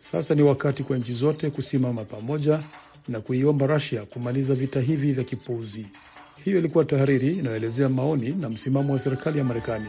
Sasa 0.00 0.34
ni 0.34 0.42
wakati 0.42 0.82
kwa 0.82 0.96
nchi 0.98 1.12
zote 1.12 1.50
kusimama 1.50 2.04
pamoja 2.04 2.60
na 3.08 3.20
kuiomba 3.20 3.66
Russia 3.66 4.02
kumaliza 4.02 4.54
vita 4.54 4.80
hivi 4.80 5.12
vya 5.12 5.24
kipuuzi. 5.24 5.86
Hiyo 6.44 6.58
ilikuwa 6.58 6.84
tahariri 6.84 7.32
inayoelezea 7.34 7.88
maoni 7.88 8.28
na 8.32 8.48
msimamo 8.48 8.92
wa 8.92 8.98
serikali 8.98 9.38
ya 9.38 9.44
Marekani. 9.44 9.86